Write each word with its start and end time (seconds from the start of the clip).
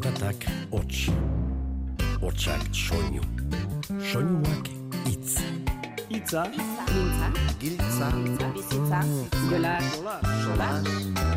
Zaratak 0.00 0.44
hots, 0.72 1.10
hotsak 2.22 2.62
soinu, 2.72 3.20
soinuak 4.00 4.68
itz. 5.10 5.34
Itza, 6.08 6.44
Mintza, 6.48 7.28
Giltza, 7.60 8.08
bizitza, 8.54 9.00
jola, 9.50 9.74
solas, 10.40 10.88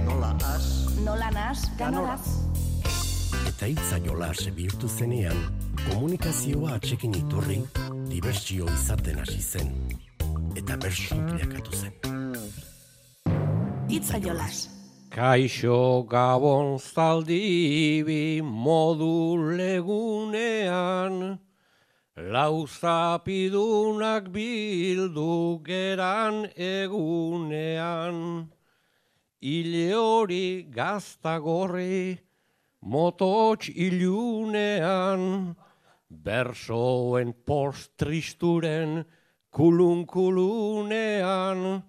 nola 0.06 0.32
as, 0.54 0.68
nola 1.04 1.30
nas, 1.36 1.66
ganoraz. 1.78 2.24
Eta 3.52 3.68
itza 3.68 4.00
jolas 4.06 4.48
bihurtu 4.56 4.88
zenean, 4.88 5.44
komunikazioa 5.90 6.78
atxekin 6.78 7.18
iturri, 7.20 7.60
dibertsio 8.08 8.70
izaten 8.78 9.20
hasi 9.26 9.42
zen. 9.42 9.76
Eta 10.56 10.80
bersu 10.80 11.20
bilakatu 11.28 11.82
zen. 11.84 12.00
Itza 13.92 14.24
jolas. 14.24 14.73
Kaixo 15.14 16.10
gabon 16.10 16.82
zaldibi 16.82 18.42
modu 18.42 19.38
legunean, 19.58 21.38
lau 22.18 22.66
zapidunak 22.66 24.34
bildu 24.34 25.62
geran 25.62 26.50
egunean. 26.58 28.50
Ile 29.40 29.94
hori 29.94 30.66
gaztagorri, 30.74 32.18
motots 32.82 33.70
ilunean, 33.70 35.54
bersoen 36.10 37.34
post 37.46 37.94
tristuren 38.00 39.06
kulun-kulunean, 39.54 41.84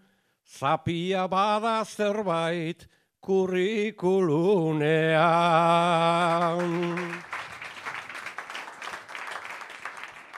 zapia 0.44 1.26
bada 1.26 1.84
zerbait 1.88 2.86
kurrikulunean. 3.24 4.84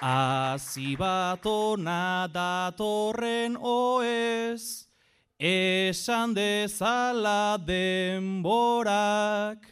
Azi 0.06 0.94
bat 0.94 1.42
ona 1.46 2.28
datorren 2.30 3.56
oez, 3.58 4.86
esan 5.40 6.34
dezala 6.36 7.58
denborak, 7.58 9.66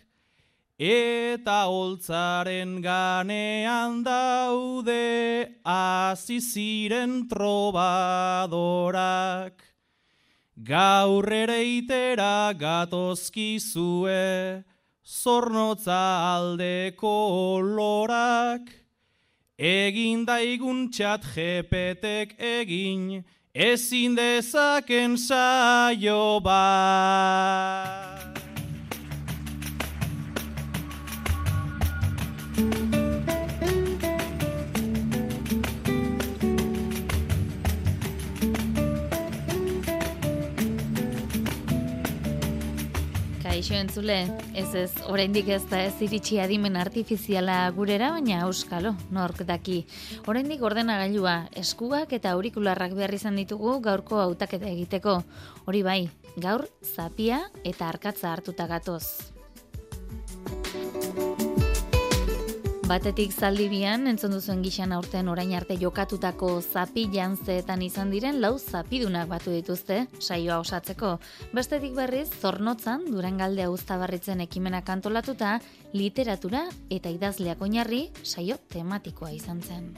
eta 0.78 1.66
holtzaren 1.70 2.82
ganean 2.82 4.02
daude 4.02 5.46
hasi 5.62 6.40
ziren 6.40 7.28
trobadorak. 7.30 9.73
Gaur 10.62 11.32
ere 11.32 11.64
itera 11.64 12.54
gatozkizue, 12.54 14.62
zornotza 15.02 16.36
aldeko 16.36 17.58
olorak, 17.58 18.84
Egin 19.58 20.24
daigun 20.26 20.90
txat 20.90 21.22
jepetek 21.36 22.34
egin, 22.38 23.22
ezin 23.54 24.16
dezaken 24.16 25.16
saio 25.16 26.40
bat. 26.42 28.43
Kaixo 43.64 43.80
entzule, 43.80 44.16
ez 44.52 44.74
ez, 44.76 44.90
oraindik 45.08 45.46
ez 45.48 45.62
da 45.70 45.78
ez 45.86 45.94
iritsi 46.04 46.36
adimen 46.36 46.76
artifiziala 46.76 47.54
gurera, 47.72 48.10
baina 48.12 48.42
auskalo, 48.44 48.92
nork 49.08 49.40
daki. 49.48 49.78
Oraindik 50.28 50.60
ordenagailua, 50.68 51.48
eskugak 51.64 52.12
eta 52.12 52.36
aurikularrak 52.36 52.92
behar 52.92 53.16
izan 53.16 53.40
ditugu 53.40 53.78
gaurko 53.88 54.20
hautaketa 54.20 54.68
egiteko. 54.68 55.22
Hori 55.64 55.80
bai, 55.80 56.00
gaur 56.36 56.68
zapia 56.84 57.46
eta 57.64 57.88
arkatza 57.88 58.34
hartuta 58.36 58.68
gatoz. 58.68 59.33
Batetik 62.84 63.32
zaldibian, 63.32 64.02
entzun 64.10 64.34
duzuen 64.34 64.60
gixan 64.60 64.90
aurten 64.92 65.30
orain 65.32 65.54
arte 65.56 65.78
jokatutako 65.80 66.50
zapi 66.60 67.06
jantzeetan 67.14 67.80
izan 67.80 68.10
diren 68.12 68.42
lau 68.42 68.58
zapidunak 68.58 69.30
batu 69.30 69.54
dituzte, 69.54 70.02
saioa 70.20 70.58
osatzeko. 70.60 71.14
Bestetik 71.56 71.96
berriz, 71.96 72.26
zornotzan, 72.28 73.06
durangalde 73.08 73.70
uztabarritzen 73.72 74.44
ekimenak 74.44 74.92
antolatuta, 74.92 75.54
literatura 75.96 76.66
eta 76.92 77.08
idazleak 77.08 77.64
oinarri 77.64 78.04
saio 78.22 78.60
tematikoa 78.76 79.32
izan 79.32 79.64
zen. 79.64 79.90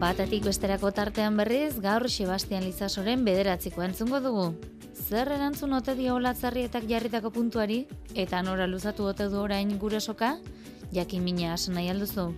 Batetik 0.00 0.48
besterako 0.48 0.96
tartean 0.96 1.36
berriz, 1.36 1.74
gaur 1.76 2.08
Sebastian 2.08 2.64
Lizasoren 2.64 3.28
bederatziko 3.28 3.84
entzungo 3.84 4.24
dugu. 4.24 4.52
Zer 5.10 5.26
erantzun 5.34 5.72
ote 5.74 5.96
dio 5.98 6.12
olatzarrietak 6.20 6.84
jarritako 6.86 7.32
puntuari, 7.34 7.80
eta 8.14 8.44
nora 8.46 8.68
luzatu 8.70 9.08
ote 9.10 9.26
du 9.32 9.40
orain 9.42 9.72
gure 9.82 9.98
soka, 9.98 10.36
jakin 10.94 11.24
mina 11.26 11.48
asen 11.56 11.74
nahi 11.74 11.88
alduzu. 11.90 12.28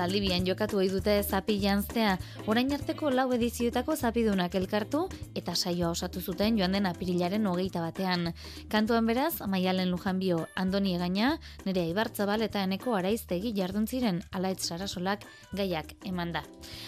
Zaldibian 0.00 0.46
jokatu 0.48 0.78
ohi 0.80 0.86
dute 0.88 1.12
zapi 1.20 1.58
janztea, 1.60 2.14
orain 2.48 2.70
arteko 2.72 3.10
lau 3.12 3.26
edizioetako 3.36 3.96
zapidunak 4.00 4.54
elkartu 4.56 5.02
eta 5.36 5.52
saioa 5.52 5.90
osatu 5.92 6.22
zuten 6.24 6.56
joan 6.56 6.72
den 6.72 6.88
apirilaren 6.88 7.44
hogeita 7.50 7.82
batean. 7.84 8.30
Kantuan 8.72 9.10
beraz, 9.10 9.42
Maialen 9.44 9.90
Lujanbio, 9.92 10.38
Andoni 10.56 10.94
Egaina, 10.96 11.34
nire 11.66 11.84
Ibartzabal 11.90 12.46
eta 12.46 12.62
eneko 12.64 12.96
araiztegi 12.96 13.52
jardun 13.58 13.84
ziren 13.86 14.22
alaitz 14.32 14.70
sarasolak 14.70 15.28
gaiak 15.52 15.92
eman 16.08 16.32
da. 16.32 16.46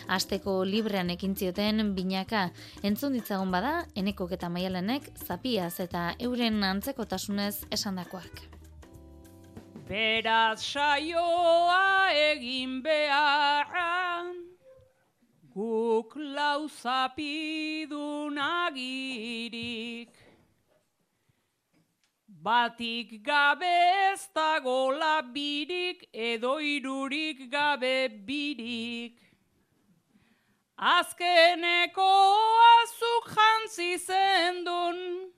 Asteko 0.08 0.62
librean 0.64 1.12
ekin 1.12 1.36
zioten 1.36 1.92
binaka, 1.98 2.46
entzun 2.80 3.12
ditzagun 3.20 3.52
bada, 3.52 3.74
enekok 3.94 4.38
eta 4.38 4.48
Maialenek 4.48 5.12
zapiaz 5.26 5.74
eta 5.84 6.14
euren 6.30 6.64
antzekotasunez 6.72 7.66
esandakoak. 7.68 8.61
Beraz 9.88 10.62
saioa 10.62 12.10
egin 12.14 12.82
beharra, 12.84 14.24
guk 15.54 16.14
lau 16.16 16.68
zapidun 16.68 18.38
agirik. 18.38 20.14
Batik 22.28 23.24
gabe 23.24 23.74
ez 24.12 24.28
dago 24.34 24.92
labirik, 25.00 26.06
edo 26.12 26.58
irurik 26.58 27.50
gabe 27.50 28.08
birik. 28.26 29.18
Azkeneko 30.78 32.12
azuk 32.78 33.34
jantzi 33.34 33.98
zendun, 33.98 35.30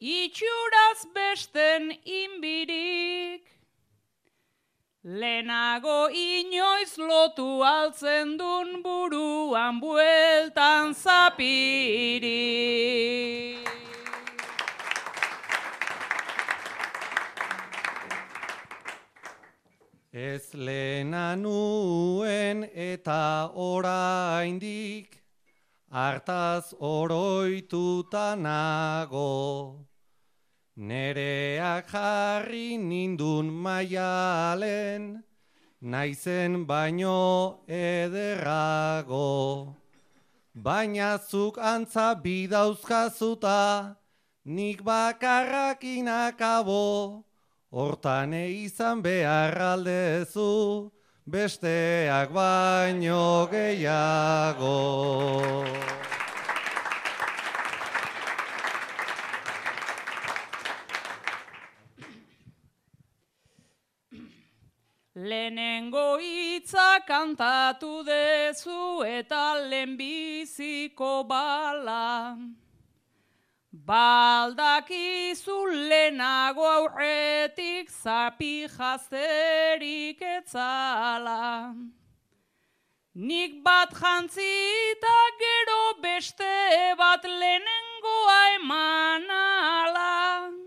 itxuraz 0.00 1.06
besten 1.14 1.90
inbirik. 2.04 3.53
Lehenago 5.04 6.08
inoiz 6.08 6.96
lotu 6.96 7.60
altzen 7.60 8.38
dun 8.38 8.80
buruan 8.82 9.78
bueltan 9.78 10.94
zapiri. 10.94 12.40
Ez 20.10 20.54
lehena 20.54 21.36
nuen 21.36 22.64
eta 22.72 23.52
oraindik, 23.52 25.20
hartaz 25.92 26.72
oroituta 26.80 28.34
nago. 28.40 29.84
Nereak 30.76 31.86
jarri 31.86 32.76
nindun 32.76 33.46
maialen, 33.46 35.22
naizen 35.80 36.66
baino 36.66 37.60
ederrago. 37.68 39.76
Baina 40.52 41.18
zuk 41.18 41.58
antza 41.58 42.20
bidauzkazuta, 42.20 43.96
nik 44.46 44.82
bakarrakin 44.82 46.08
akabo. 46.08 47.22
Hortan 47.70 48.34
izan 48.34 49.00
behar 49.00 49.54
aldezu, 49.54 50.90
besteak 51.24 52.34
baino 52.34 53.46
gehiago. 53.46 54.74
Lehenengo 65.44 66.18
hitza 66.18 67.00
kantatu 67.06 68.02
dezu 68.02 69.04
eta 69.04 69.60
lehenbiziko 69.68 71.28
bala. 71.28 72.38
Baldakizu 73.74 75.58
lehenago 75.90 76.64
aurretik 76.64 77.90
zapi 77.90 78.68
jazterik 78.68 80.22
etzala. 80.22 81.74
Nik 83.14 83.62
bat 83.62 83.92
jantzita 83.92 85.18
gero 85.44 86.00
beste 86.00 86.96
bat 86.96 87.22
lehenengoa 87.22 88.40
emanala. 88.56 90.63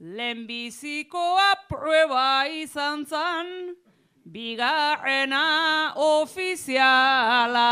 Lehenbizikoa 0.00 1.68
prueba 1.68 2.48
izan 2.48 3.04
zan, 3.04 3.76
bigarrena 4.24 5.92
ofiziala. 5.92 7.68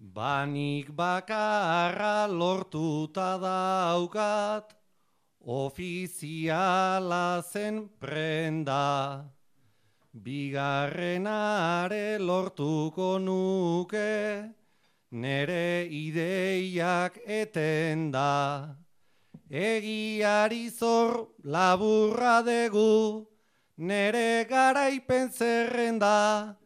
Banik 0.00 0.88
bakarra 0.96 2.24
lortuta 2.24 3.36
daukat, 3.36 4.72
ofiziala 5.44 7.44
zen 7.44 7.92
prenda. 8.00 9.36
Bigarrenare 10.12 12.18
lortuko 12.18 13.22
nuke, 13.22 14.50
nere 15.12 15.86
ideiak 15.86 17.14
eten 17.26 18.10
da. 18.10 18.74
Egiari 19.48 20.68
zor 20.68 21.28
laburra 21.44 22.42
degu, 22.42 23.24
nere 23.78 24.44
garaipen 24.50 25.30
zerrenda, 25.30 26.56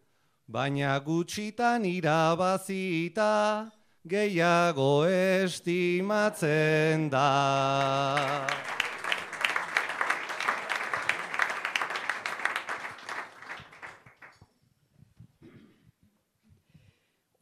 baina 0.48 0.98
gutxitan 1.04 1.84
irabazita, 1.84 3.70
gehiago 4.08 5.04
estimatzen 5.04 7.10
da. 7.10 8.73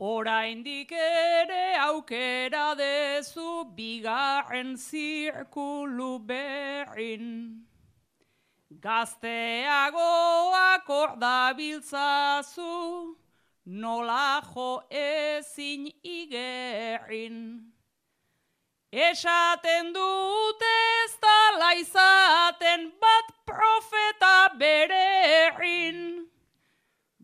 Oraindik 0.02 0.90
ere 0.90 1.78
aukera 1.78 2.74
dezu 2.74 3.62
bigarren 3.76 4.76
zirkulu 4.76 6.18
berrin. 6.26 7.62
Gazteagoak 8.80 10.90
ordabiltzazu, 10.90 13.14
nola 13.64 14.42
jo 14.42 14.82
ezin 14.90 15.92
igerrin. 16.02 17.70
Esaten 18.90 19.94
dute 19.94 20.74
ez 21.04 21.14
da 21.22 21.70
izaten 21.78 22.90
bat 22.98 23.30
profeta 23.46 24.50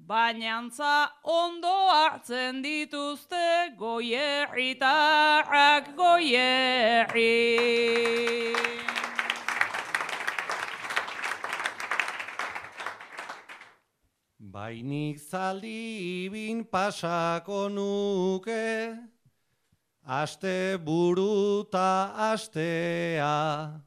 bererin. 0.09 0.11
Bainantza 0.41 1.11
ondo 1.23 1.69
hartzen 1.69 2.63
dituzte 2.63 3.75
goierritarrak 3.79 5.97
goierri. 5.97 7.35
Bainik 14.41 15.19
zaldi 15.19 16.29
bin 16.33 16.65
pasako 16.65 17.69
nuke, 17.69 18.97
aste 20.07 20.79
buruta 20.79 22.15
astea. 22.33 23.83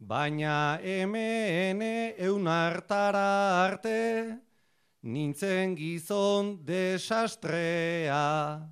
Baina 0.00 0.78
hemen 0.82 1.82
eun 2.18 2.46
hartara 2.46 3.66
arte, 3.66 4.38
nintzen 5.04 5.76
gizon 5.76 6.64
desastrea. 6.64 8.64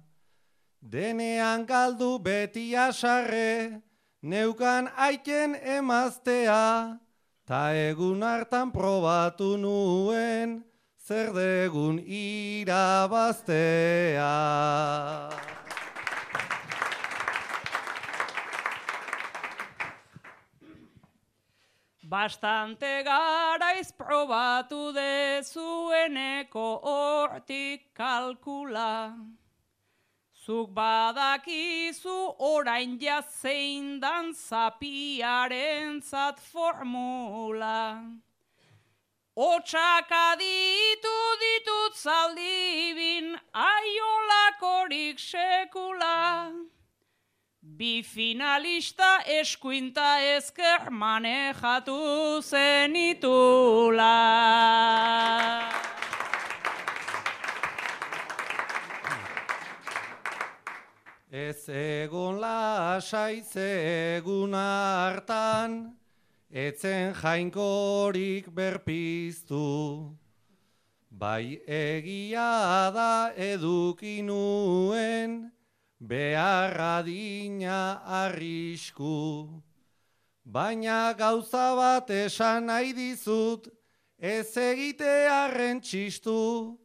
Denean 0.81 1.67
galdu 1.67 2.19
beti 2.19 2.75
asarre, 2.75 3.83
neukan 4.23 4.89
aiken 4.97 5.55
emaztea, 5.55 6.99
ta 7.47 7.75
egun 7.77 8.23
hartan 8.25 8.73
probatu 8.73 9.57
nuen, 9.61 10.65
zer 10.99 11.33
degun 11.37 12.01
irabaztea. 12.03 13.53
Bastante 22.13 23.03
garaiz 23.05 23.91
probatu 23.97 24.93
dezueneko 24.93 26.65
hortik 26.85 27.87
kalkula. 27.97 29.17
Zuk 30.45 30.75
badakizu 30.77 32.37
orain 32.39 32.99
jazein 33.01 33.99
dan 33.99 34.35
zapiaren 34.35 36.03
zat 36.03 36.39
formula. 36.39 38.05
Otsak 39.35 40.13
aditu 40.13 41.19
ditut 41.45 41.97
zaldibin 41.97 43.41
aiolakorik 43.55 45.17
sekula. 45.19 46.53
Bi 47.63 48.03
finalista 48.03 49.23
eskuinta 49.23 50.19
ezker 50.35 50.91
manejatu 50.91 52.43
zenitula. 52.43 54.19
Ez 61.31 61.69
egon 61.69 62.41
lasai 62.41 63.45
egun 63.55 64.55
hartan, 64.55 65.97
etzen 66.51 67.15
jainkorik 67.15 68.51
berpiztu. 68.51 70.19
Bai 71.11 71.63
egia 71.67 72.91
da 72.91 73.33
edukinuen, 73.37 75.31
beharra 76.03 77.05
dina 77.05 78.03
arrisku. 78.05 79.63
Baina 80.45 81.15
gauza 81.17 81.77
bat 81.77 82.11
esan 82.11 82.67
nahi 82.67 82.93
dizut, 82.93 83.69
ez 84.19 84.57
egitearen 84.57 85.81
txistu, 85.81 86.77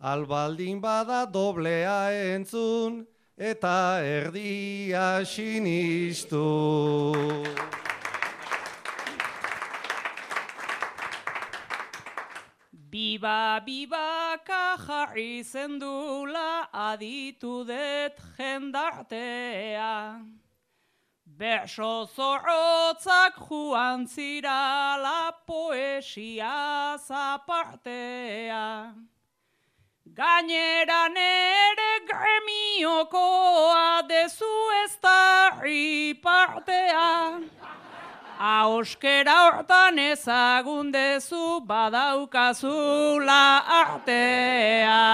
albaldin 0.00 0.80
bada 0.82 1.24
doblea 1.30 2.10
entzun, 2.34 3.06
eta 3.38 4.02
erdia 4.02 5.24
sinistu. 5.24 6.42
Biba, 12.94 13.58
bibaka 13.66 14.78
jarri 14.78 15.42
zendula 15.42 16.68
aditu 16.72 17.66
det 17.66 18.14
jendartea. 18.38 20.22
Berso 21.26 22.06
zorrotzak 22.14 23.34
juan 23.48 24.06
zirala 24.06 25.34
poesia 25.44 26.94
zapartea. 27.02 28.94
Gainera 30.14 31.08
nere 31.10 31.92
gremiokoa 32.06 34.06
dezu 34.06 34.54
ez 34.84 34.94
da 35.02 35.50
partea. 36.22 37.42
Auskera 38.44 39.34
hortan 39.46 39.98
ezagun 39.98 40.90
badaukazula 41.64 43.44
artea. 43.76 45.04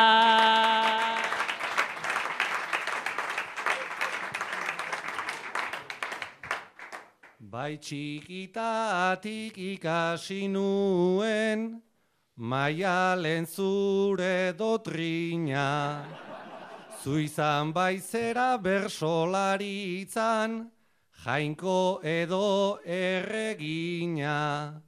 Bai 7.39 7.77
txikitatik 7.79 9.55
ikasi 9.75 10.49
nuen, 10.49 11.81
maialen 12.35 13.47
zure 13.47 14.53
dotrina. 14.59 16.03
Zu 17.01 17.19
izan 17.29 17.73
baizera 17.73 18.59
bersolari 18.59 20.03
itzan, 20.03 20.80
jainko 21.25 22.01
edo 22.03 22.79
erregina. 22.85 24.83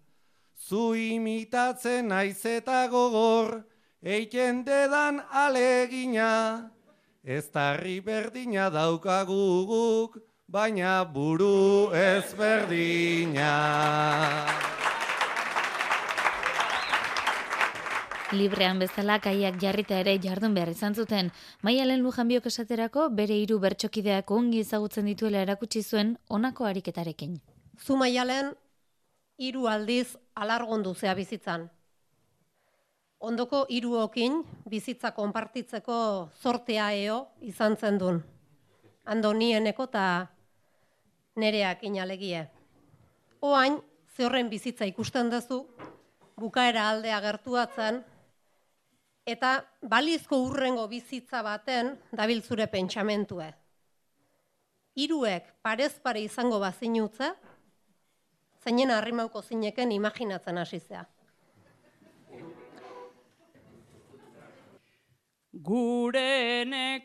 Zu 0.56 0.94
imitatzen 0.94 2.08
naiz 2.08 2.44
eta 2.46 2.86
gogor, 2.88 3.64
eiten 4.02 4.64
dedan 4.64 5.20
alegina. 5.30 6.70
Ez 7.24 7.50
tarri 7.50 8.00
berdina 8.00 8.70
daukaguguk, 8.70 10.18
baina 10.48 11.04
buru 11.04 11.92
ezberdina. 11.92 13.52
Librean 18.32 18.78
bezala 18.80 19.18
kaiak 19.20 19.58
jarrita 19.60 19.98
ere 20.00 20.16
jardun 20.22 20.54
behar 20.56 20.70
izan 20.72 20.94
zuten. 20.94 21.30
Maialen 21.62 22.02
Lujanbiok 22.02 22.46
esaterako 22.48 23.08
bere 23.10 23.36
hiru 23.36 23.58
bertsokideak 23.60 24.30
ongi 24.30 24.62
ezagutzen 24.64 25.06
dituela 25.10 25.42
erakutsi 25.44 25.82
zuen 25.82 26.16
honako 26.28 26.64
ariketarekin. 26.64 27.38
Zu 27.78 27.96
maialen 27.96 28.52
hiru 29.38 29.66
aldiz 29.68 30.16
alargondu 30.34 30.94
zea 30.94 31.14
bizitzan. 31.14 31.68
Ondoko 33.20 33.66
hiruokin 33.70 34.40
bizitza 34.68 35.12
konpartitzeko 35.14 35.96
zortea 36.42 36.90
eo 36.92 37.18
izan 37.40 37.76
zen 37.76 37.98
dun. 37.98 38.22
Andonieneko 39.04 39.84
eta 39.90 40.06
nereak 41.36 41.84
inalegie. 41.84 42.46
Oain, 43.42 43.78
ze 44.16 44.24
horren 44.24 44.48
bizitza 44.50 44.86
ikusten 44.86 45.30
duzu, 45.30 45.62
bukaera 46.36 46.88
aldea 46.90 47.20
gertuatzen, 47.20 48.02
eta 49.26 49.64
balizko 49.82 50.36
urrengo 50.42 50.86
bizitza 50.88 51.42
baten 51.42 51.98
dabil 52.12 52.42
zure 52.42 52.66
pentsamentue. 52.66 53.52
Hiruek 54.94 55.44
parez 55.62 56.00
pare 56.02 56.20
izango 56.20 56.58
bazinutze, 56.60 57.32
zeinen 58.62 58.90
harrimauko 58.90 59.42
zineken 59.42 59.92
imaginatzen 59.92 60.58
hasizea. 60.58 61.04
Gurenekok 65.68 67.02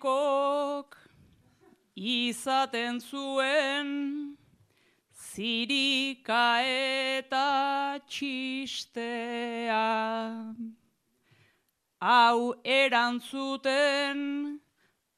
izaten 1.96 3.00
zuen 3.02 3.88
zirika 5.14 6.62
eta 6.66 8.00
txistea. 8.08 9.86
Hau 12.00 12.54
erantzuten 12.64 14.60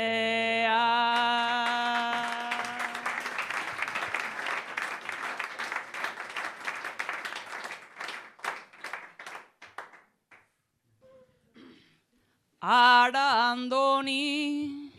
Ara 12.62 13.52
andoni, 13.52 14.92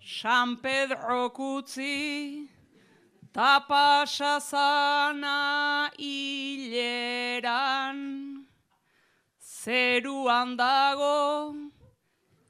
San 0.00 0.56
Pedro 0.56 1.30
kutzi, 1.30 2.48
tapasazana 3.34 5.90
hileran, 5.98 7.98
zeruan 9.62 10.56
dago, 10.56 11.54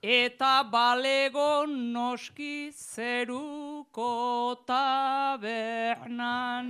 eta 0.03 0.63
balego 0.73 1.67
noski 1.69 2.73
zeruko 2.73 4.57
tabernan. 4.67 6.67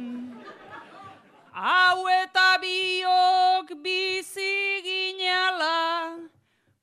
Hau 1.53 2.09
eta 2.09 2.59
biok 2.59 3.71
bizi 3.85 4.83
ginala, 4.83 6.19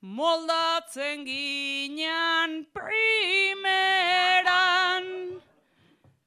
moldatzen 0.01 1.25
ginean 1.27 2.65
primeran, 2.71 3.75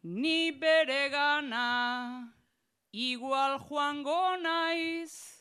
ni 0.02 0.50
bere 0.50 1.08
gana 1.08 2.28
igual 2.92 3.58
joango 3.64 4.36
naiz, 4.36 5.31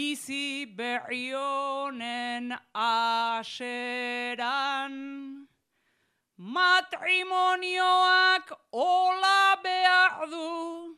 bizi 0.00 0.64
berri 0.78 1.28
aseran. 2.74 3.84
Matrimonioak 6.56 8.46
ola 8.72 9.56
behar 9.64 10.30
du, 10.32 10.96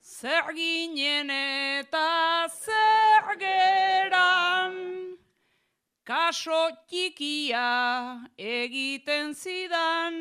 zer 0.00 0.46
ginen 0.54 1.30
eta 1.30 2.46
zer 2.62 3.26
geran. 3.42 4.74
Kaso 6.06 6.62
txikia 6.88 7.70
egiten 8.38 9.34
zidan, 9.34 10.14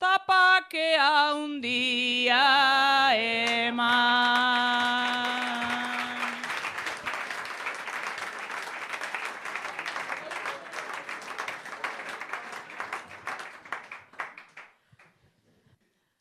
tapakea 0.00 1.14
hundia 1.38 2.46
eman. 3.68 4.20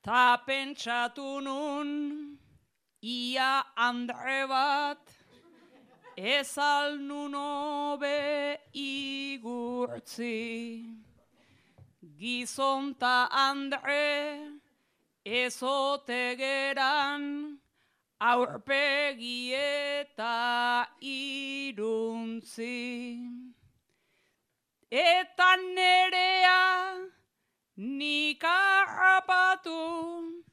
Ta 0.10 0.42
pentsatu 0.42 1.38
nun, 1.40 1.90
ia 3.00 3.62
andre 3.78 4.48
bat, 4.50 5.06
ez 6.18 6.58
alnun 6.58 7.36
obe 7.38 8.58
igurtzi. 8.74 10.34
Gizonta 12.18 13.30
andre, 13.30 14.50
ezote 15.24 16.36
geran, 16.42 17.60
aurpegi 18.20 19.54
eta 19.54 20.88
iruntzi. 21.02 22.74
Eta 24.90 25.56
nerea, 25.78 27.19
nik 27.80 28.44
harrapatu, 28.44 30.44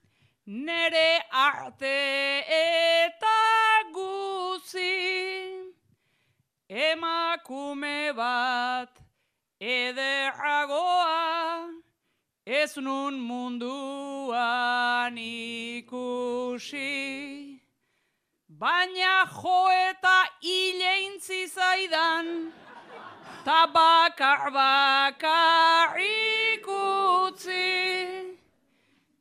nere 0.47 1.23
arte 1.33 2.45
eta 2.47 3.83
guzi. 3.93 5.75
Emakume 6.71 8.15
bat 8.15 9.03
ederragoa, 9.61 11.67
ez 12.47 12.77
nun 12.77 13.19
munduan 13.19 15.19
ikusi. 15.19 16.79
Baina 18.49 19.27
jo 19.27 19.67
eta 19.91 20.31
hileintzi 20.43 21.49
zaidan, 21.51 22.53
ta 23.47 23.63
bakar 23.71 24.51
bakar 24.51 25.95
ikutzi. 26.03 27.55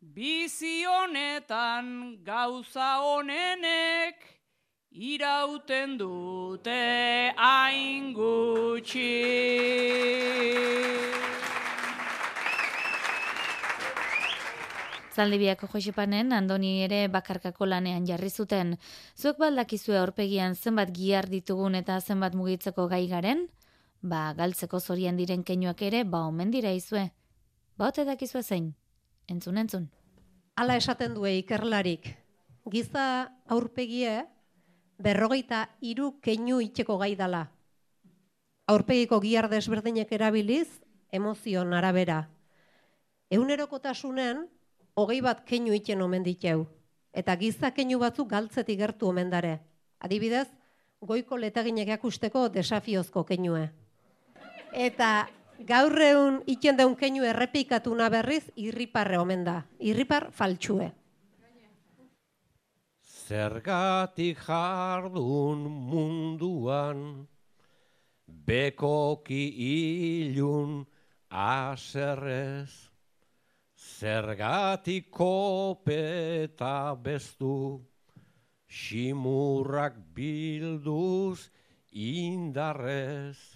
bizi 0.02 0.82
honetan 0.90 2.18
gauza 2.26 3.06
honenek 3.06 4.16
irauten 4.90 5.98
dute 6.00 7.34
hain 7.38 8.14
gutxi. 8.18 9.12
Zaldibiako 15.14 15.70
Josipanen 15.74 16.34
Andoni 16.34 16.82
ere 16.88 17.08
bakarkako 17.14 17.70
lanean 17.70 18.08
jarri 18.10 18.32
zuten. 18.34 18.74
Zuek 19.14 19.38
baldakizue 19.38 20.00
aurpegian 20.00 20.56
zenbat 20.56 20.90
gihar 20.98 21.30
ditugun 21.30 21.76
eta 21.76 22.00
zenbat 22.02 22.34
mugitzeko 22.34 22.88
gai 22.90 23.06
garen? 23.14 23.46
Ba, 24.06 24.36
galtzeko 24.38 24.78
zorian 24.78 25.18
diren 25.18 25.42
keinuak 25.42 25.80
ere, 25.82 26.04
ba, 26.06 26.28
omen 26.30 26.52
dira 26.54 26.70
izue. 26.78 27.08
Ba, 27.74 27.88
ote 27.88 28.04
dakizue 28.06 28.44
zein? 28.44 28.68
Entzun, 29.26 29.58
entzun. 29.58 29.88
Hala 30.62 30.76
esaten 30.78 31.16
due 31.18 31.32
ikerlarik. 31.40 32.12
Giza 32.70 33.06
aurpegie 33.50 34.20
berrogeita 35.02 35.64
hiru 35.82 36.12
keinu 36.22 36.60
itxeko 36.62 37.00
gai 37.02 37.16
dala. 37.18 37.48
Aurpegiko 38.70 39.18
gihar 39.24 39.48
desberdinek 39.50 40.14
erabiliz, 40.14 40.68
emozion 41.12 41.74
arabera. 41.74 42.20
Ehunerokotasunen, 43.34 44.44
hogei 44.94 45.18
bat 45.26 45.42
keinu 45.50 45.74
itxen 45.74 46.04
omen 46.06 46.24
diteu. 46.24 46.68
Eta 47.12 47.36
giza 47.42 47.74
keinu 47.74 47.98
batzuk 48.06 48.30
galtzetik 48.30 48.78
gertu 48.84 49.10
omen 49.10 49.34
dare. 49.34 49.56
Adibidez, 49.98 50.46
goiko 51.02 51.42
letaginek 51.42 51.90
jakusteko 51.96 52.46
desafiozko 52.54 53.26
keinue. 53.26 53.66
Eta 54.76 55.30
gaur 55.64 55.96
egun 56.04 56.42
itxen 56.52 56.76
daun 56.76 56.98
keinu 57.00 57.24
errepikatu 57.24 57.94
na 57.96 58.10
berriz 58.12 58.44
irriparre 58.60 59.18
omen 59.18 59.46
da. 59.48 59.62
Irripar 59.80 60.28
faltsue. 60.36 60.90
Zergatik 63.26 64.38
jardun 64.44 65.64
munduan, 65.64 67.00
bekoki 68.28 69.48
ilun 70.28 70.84
aserrez, 71.32 72.92
zergatik 73.80 75.10
kopeta 75.10 76.94
bestu, 77.02 77.82
simurrak 78.68 79.98
bilduz 80.14 81.50
indarrez, 81.92 83.55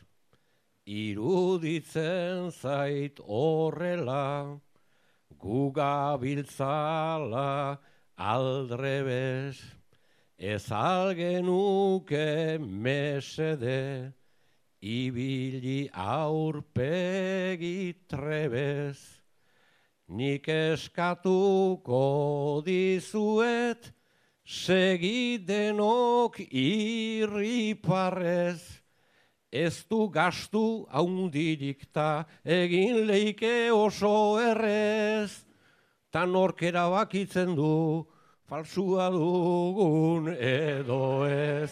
iruditzen 0.89 2.50
zait 2.50 3.22
horrela, 3.22 4.58
gugabiltzala, 5.38 7.77
aldrebez, 8.17 9.62
ez 10.39 10.72
algenuke 10.72 12.58
mesede, 12.58 14.13
ibili 14.81 15.89
aurpegi 15.93 17.93
trebez, 18.10 18.98
nik 20.10 20.50
eskatuko 20.50 22.01
dizuet, 22.65 23.93
segidenok 24.50 26.41
irriparrez, 26.50 28.78
ez 29.51 29.85
du 29.89 30.09
gastu 30.09 30.85
haundirik 30.91 31.87
ta 31.93 32.25
egin 32.45 33.07
leike 33.07 33.71
oso 33.73 34.39
errez, 34.39 35.45
ta 36.11 36.25
norkera 36.25 36.89
bakitzen 36.89 37.55
du, 37.55 38.05
falsua 38.47 39.09
dugun 39.09 40.29
edo 40.37 41.25
ez. 41.25 41.71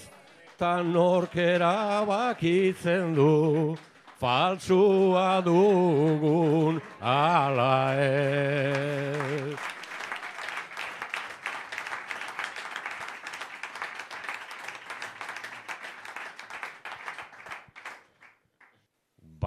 Ta 0.57 0.81
norkera 0.81 2.03
bakitzen 2.05 3.13
du, 3.13 3.77
falsua 4.17 5.41
dugun 5.45 6.81
ala 7.01 7.93
ez. 7.93 9.76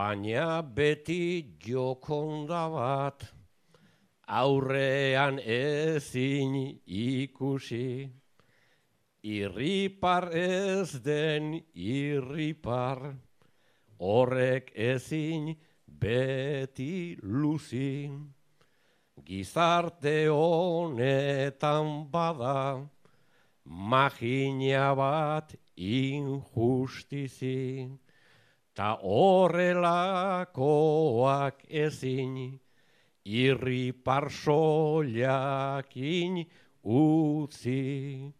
Baina 0.01 0.63
beti 0.63 1.59
jokonda 1.61 2.61
bat, 2.73 3.25
aurrean 4.41 5.37
ezin 5.45 6.55
ikusi, 6.87 8.09
irripar 9.37 10.27
ez 10.43 10.89
den 11.05 11.61
irripar, 11.75 13.03
horrek 14.01 14.73
ezin 14.73 15.53
beti 15.85 17.19
luzi. 17.21 18.09
Gizarte 19.27 20.19
honetan 20.33 21.91
bada, 22.15 22.89
magina 23.65 24.95
bat 24.97 25.53
injustizi, 25.77 27.61
ta 28.75 28.99
horrelakoak 29.03 31.65
ezin, 31.69 32.61
irripar 33.25 34.31
soilakin 34.31 36.47
utzi. 36.83 38.33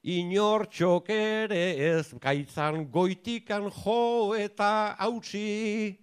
inortxok 0.01 1.05
ere 1.13 1.77
ez 1.91 2.17
gaitzan 2.17 2.89
goitikan 2.89 3.69
jo 3.69 4.33
eta 4.33 4.97
hautsi, 4.97 6.01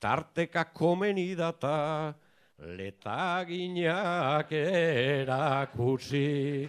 tarteka 0.00 0.64
komeni 0.72 1.36
data, 1.36 2.16
letaginak 2.60 4.52
erakutsi. 4.52 6.68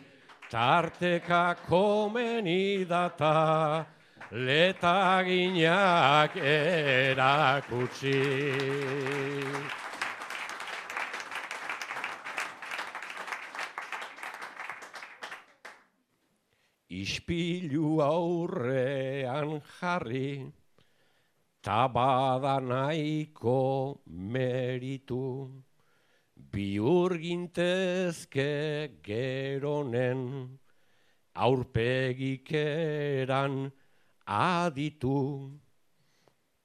Tarteka 0.50 1.56
komeni 1.67 2.86
data, 2.86 3.86
letaginak 4.32 6.36
erakutsi. 6.38 8.21
Ispilu 16.88 18.00
aurrean 18.00 19.60
jarri, 19.60 20.54
tabada 21.62 22.62
nahiko 22.62 24.00
meritu, 24.08 25.64
biurgintezke 26.56 28.48
geronen, 29.04 30.22
aurpegik 31.36 32.52
eran 32.56 33.72
aditu, 34.26 35.52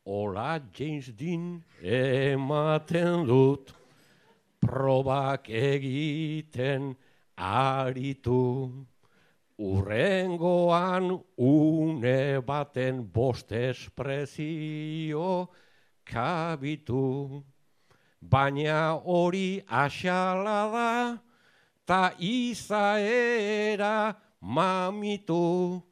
Ola 0.06 0.60
James 0.72 1.10
Dean 1.18 1.62
ematen 1.82 3.26
dut, 3.26 3.74
probak 4.60 5.50
egiten 5.50 6.96
aritu. 7.36 8.86
Urrengoan 9.60 11.20
une 11.36 12.40
baten 12.40 13.04
bost 13.12 13.52
esprezio 13.52 15.50
kabitu. 16.04 17.44
Baina 18.22 19.00
hori 19.04 19.62
asala 19.66 20.70
da, 20.72 21.18
ta 21.86 22.12
izaera 22.18 24.16
mamitu. 24.42 25.82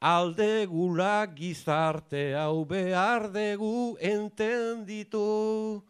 Aldegula 0.00 1.26
gizarte 1.34 2.34
hau 2.36 2.64
behar 2.64 3.32
dugu 3.32 3.96
entenditu. 4.00 5.82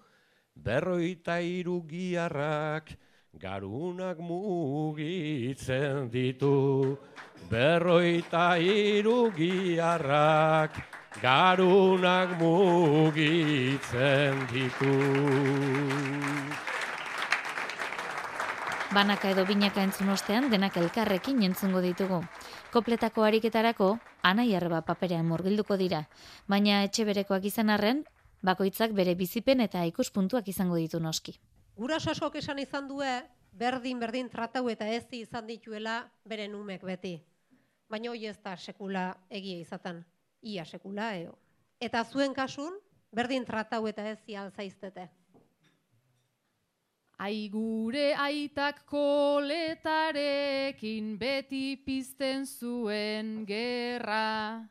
Berroita 0.55 1.41
irugiarrak 1.43 2.97
garunak 3.39 4.19
mugitzen 4.19 6.11
ditu. 6.11 6.97
Berroita 7.51 8.59
irugiarrak 8.59 9.35
garunak 11.23 12.39
mugitzen 12.41 14.35
ditu. 14.51 14.95
Banaka 18.95 19.31
edo 19.35 19.43
binaka 19.47 19.83
entzun 19.83 20.09
ostean 20.15 20.51
denak 20.51 20.77
elkarrekin 20.79 21.43
entzungo 21.43 21.81
ditugu. 21.83 22.23
Kopletako 22.71 23.25
ariketarako, 23.27 23.99
anai 24.23 24.55
arreba 24.55 24.83
paperean 24.87 25.27
murgilduko 25.27 25.77
dira, 25.77 26.07
baina 26.47 26.83
etxe 26.87 27.05
berekoak 27.05 27.45
izan 27.51 27.71
arren, 27.71 28.05
bakoitzak 28.43 28.93
bere 28.95 29.15
bizipen 29.19 29.61
eta 29.61 29.85
ikuspuntuak 29.91 30.49
izango 30.49 30.77
ditu 30.79 31.01
noski. 31.01 31.35
Gurasoak 31.75 32.37
esan 32.39 32.59
izan 32.63 32.87
due, 32.89 33.23
berdin 33.53 33.99
berdin 33.99 34.29
tratau 34.31 34.69
eta 34.71 34.87
ezi 34.87 35.21
izan 35.27 35.47
dituela 35.47 36.05
bere 36.25 36.49
numek 36.49 36.83
beti. 36.87 37.19
Baina 37.91 38.11
hoi 38.11 38.27
ez 38.27 38.39
da 38.43 38.57
sekula 38.57 39.15
egia 39.31 39.59
izaten, 39.59 40.05
ia 40.45 40.65
sekula 40.65 41.17
eo. 41.17 41.39
Eta 41.81 42.05
zuen 42.05 42.35
kasun, 42.35 42.79
berdin 43.13 43.45
tratau 43.45 43.87
eta 43.89 44.09
ezi 44.13 44.37
alzaiztete. 44.37 45.09
Ai 47.19 47.49
gure 47.49 48.15
aitak 48.19 48.85
koletarekin 48.91 51.19
beti 51.19 51.77
pizten 51.87 52.47
zuen 52.47 53.47
gerra. 53.47 54.69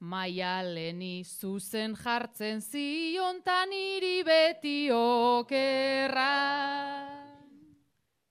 Maialeni 0.00 1.24
zuzen 1.24 1.94
jartzen 1.98 2.60
ziontan 2.60 3.72
iri 3.72 4.22
beti 4.26 4.90
okerra. 4.94 6.34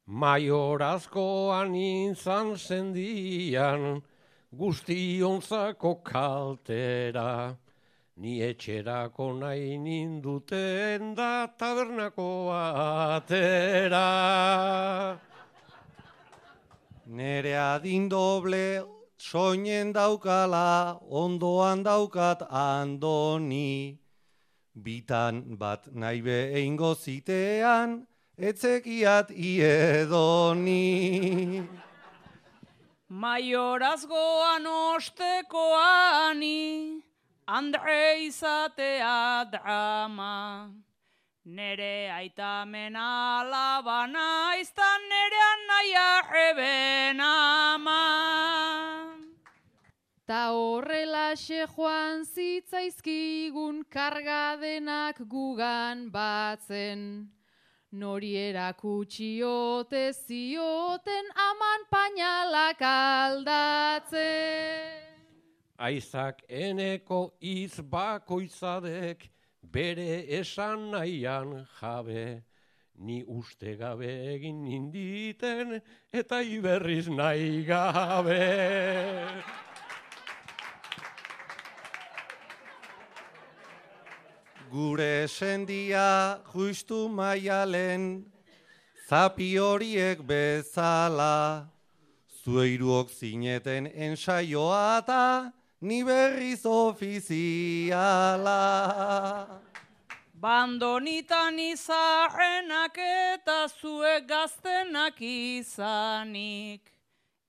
Maiorazkoan 0.08 1.76
inzan 1.76 2.56
zendian, 2.56 4.02
guztionzako 4.56 6.04
kaltera. 6.04 7.58
Ni 8.18 8.42
etxerako 8.42 9.34
nahi 9.40 9.78
ninduten 9.78 11.16
da 11.16 11.48
tabernako 11.48 12.50
atera. 12.50 14.08
Nere 17.06 17.54
adin 17.56 18.10
doble 18.10 18.84
soinen 19.18 19.94
daukala, 19.94 21.00
ondoan 21.10 21.84
daukat 21.84 22.42
andoni. 22.50 23.98
Bitan 24.76 25.58
bat 25.58 25.88
nahi 25.94 26.22
behingo 26.22 26.96
zitean, 26.96 28.08
etzekiat 28.38 29.30
iedoni. 29.32 30.78
Maiorazgoan 33.10 34.66
ostekoani, 34.68 36.60
Andre 37.48 38.26
izatea 38.26 39.46
drama. 39.50 40.70
Nere 41.46 42.12
aitamen 42.12 42.96
alabana, 43.00 44.60
iztan 44.60 45.02
nerean 45.08 45.64
naia 45.70 46.10
eben 46.50 47.22
ama. 47.22 48.04
Ta 50.28 50.52
horrela 50.52 51.32
joan 51.40 52.26
zitzaizkigun 52.26 53.86
kargadenak 53.90 55.16
gugan 55.30 56.12
batzen. 56.12 57.37
Nori 57.98 58.36
erakutsi 58.38 59.42
ote 59.42 60.14
zioten 60.14 61.30
aman 61.34 61.86
painalak 61.90 62.82
aldatzen. 62.90 64.22
Aizak 65.80 66.44
eneko 66.48 67.22
iz 67.42 67.80
bakoitzadek 67.82 69.30
bere 69.64 70.26
esan 70.40 70.92
nahian 70.92 71.66
jabe. 71.80 72.44
Ni 73.00 73.24
uste 73.26 73.76
gabe 73.82 74.10
egin 74.36 74.64
ninditen 74.64 75.82
eta 76.14 76.42
iberriz 76.42 77.08
nahi 77.10 77.66
gabe. 77.66 78.44
Gure 84.72 85.28
sendia 85.28 86.40
justu 86.52 87.08
maialen, 87.08 88.26
zapi 89.08 89.56
horiek 89.56 90.20
bezala. 90.28 91.68
Zueiruok 92.44 93.10
zineten 93.10 93.88
ensaioa 93.88 95.00
eta 95.00 95.52
ni 95.82 96.04
berriz 96.04 96.66
ofiziala. 96.66 98.60
Bandonitan 100.36 101.60
izarrenak 101.60 102.98
eta 102.98 103.68
zuek 103.72 104.28
gaztenak 104.28 105.22
izanik. 105.22 106.97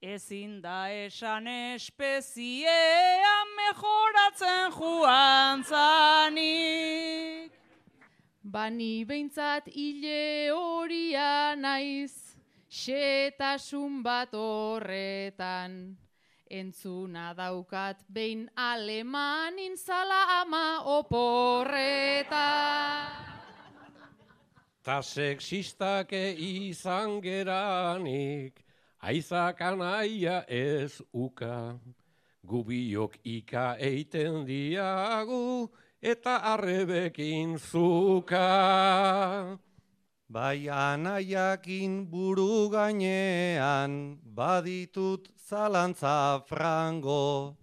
Ezin 0.00 0.60
da 0.62 0.86
esan 0.94 1.46
espeziea 1.74 3.44
mejoratzen 3.56 4.70
joan 4.70 5.64
zanik. 5.66 7.52
Bani 8.42 9.04
behintzat 9.04 9.66
hile 9.74 10.50
horia 10.54 11.56
naiz, 11.58 12.38
xetasun 12.70 14.02
bat 14.04 14.30
horretan. 14.38 15.98
Entzuna 16.48 17.34
daukat 17.34 17.98
behin 18.06 18.48
alemanin 18.54 19.76
zala 19.76 20.40
ama 20.40 20.82
oporretan. 20.94 22.38
Ta 24.84 25.02
sexistak 25.02 26.12
izan 26.12 27.20
geranik, 27.20 28.67
aizak 29.00 29.60
anaia 29.60 30.44
ez 30.48 31.00
uka. 31.12 31.78
Gubiok 32.48 33.18
ika 33.24 33.76
eiten 33.76 34.46
diagu, 34.46 35.68
eta 36.00 36.36
arrebekin 36.54 37.58
zuka. 37.58 39.58
Bai 40.28 40.68
anaiakin 40.68 42.06
buru 42.10 42.70
gainean, 42.70 44.18
baditut 44.22 45.28
zalantza 45.48 46.44
frango. 46.46 47.56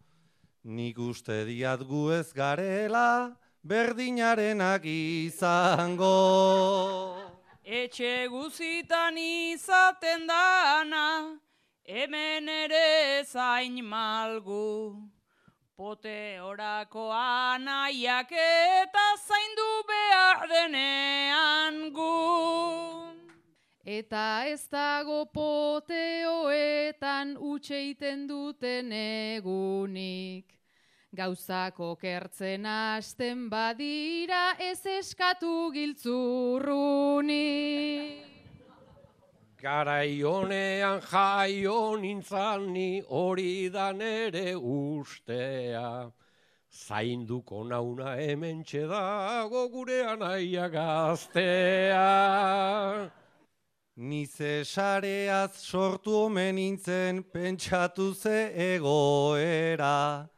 Nik 0.63 0.98
uste 0.98 1.45
diat 1.45 1.86
gu 1.86 2.12
ez 2.12 2.34
garela, 2.34 3.38
berdinarenak 3.62 4.86
izango. 4.86 6.13
Etxe 7.65 8.28
guzitan 8.30 9.17
izaten 9.17 10.28
dana, 10.28 11.39
hemen 11.84 12.47
ere 12.47 13.25
zain 13.25 13.82
malgu. 13.84 15.01
Pote 15.75 16.38
orako 16.39 17.10
anaiak 17.12 18.32
eta 18.32 19.17
zaindu 19.17 19.84
behar 19.88 20.47
denean 20.47 21.91
gu. 21.91 22.13
Eta 23.84 24.45
ez 24.45 24.67
dago 24.67 25.25
poteoetan 25.34 26.08
utxeiten 27.38 28.28
duten 28.28 28.91
egunik. 28.91 30.55
Gauzako 31.15 31.95
kertzen 31.97 32.65
hasten 32.65 33.49
badira 33.49 34.56
ez 34.60 34.86
eskatu 34.86 35.71
giltzurrunik. 35.73 38.36
Garai 39.62 40.21
honean 40.21 41.01
jaio 41.01 41.97
nintzan 41.97 42.73
ni 42.73 43.01
hori 43.01 43.69
da 43.69 43.91
nere 43.91 44.56
ustea. 44.56 46.12
Zainduko 46.69 47.63
nauna 47.63 48.15
hemen 48.19 48.63
dago 48.63 49.69
gure 49.71 50.04
anaia 50.04 50.69
gaztea. 50.69 52.01
Ni 53.95 54.25
sareaz 54.28 55.56
sortu 55.56 56.25
omen 56.25 56.56
nintzen 56.56 57.23
pentsatu 57.23 58.13
ze 58.13 58.51
egoera. 58.75 60.35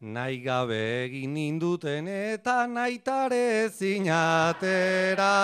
Nahi 0.00 0.38
gabe 0.40 1.04
egin 1.04 1.34
ninduten 1.34 2.06
eta 2.08 2.66
naitare 2.66 3.68
zinatera. 3.68 5.34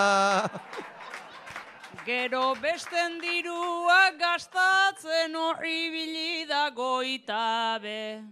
Gero 2.05 2.55
besten 2.55 3.19
dirua 3.21 4.17
gastatzen 4.17 5.35
horri 5.37 5.91
bilida 5.93 6.71
goitabe. 6.73 8.23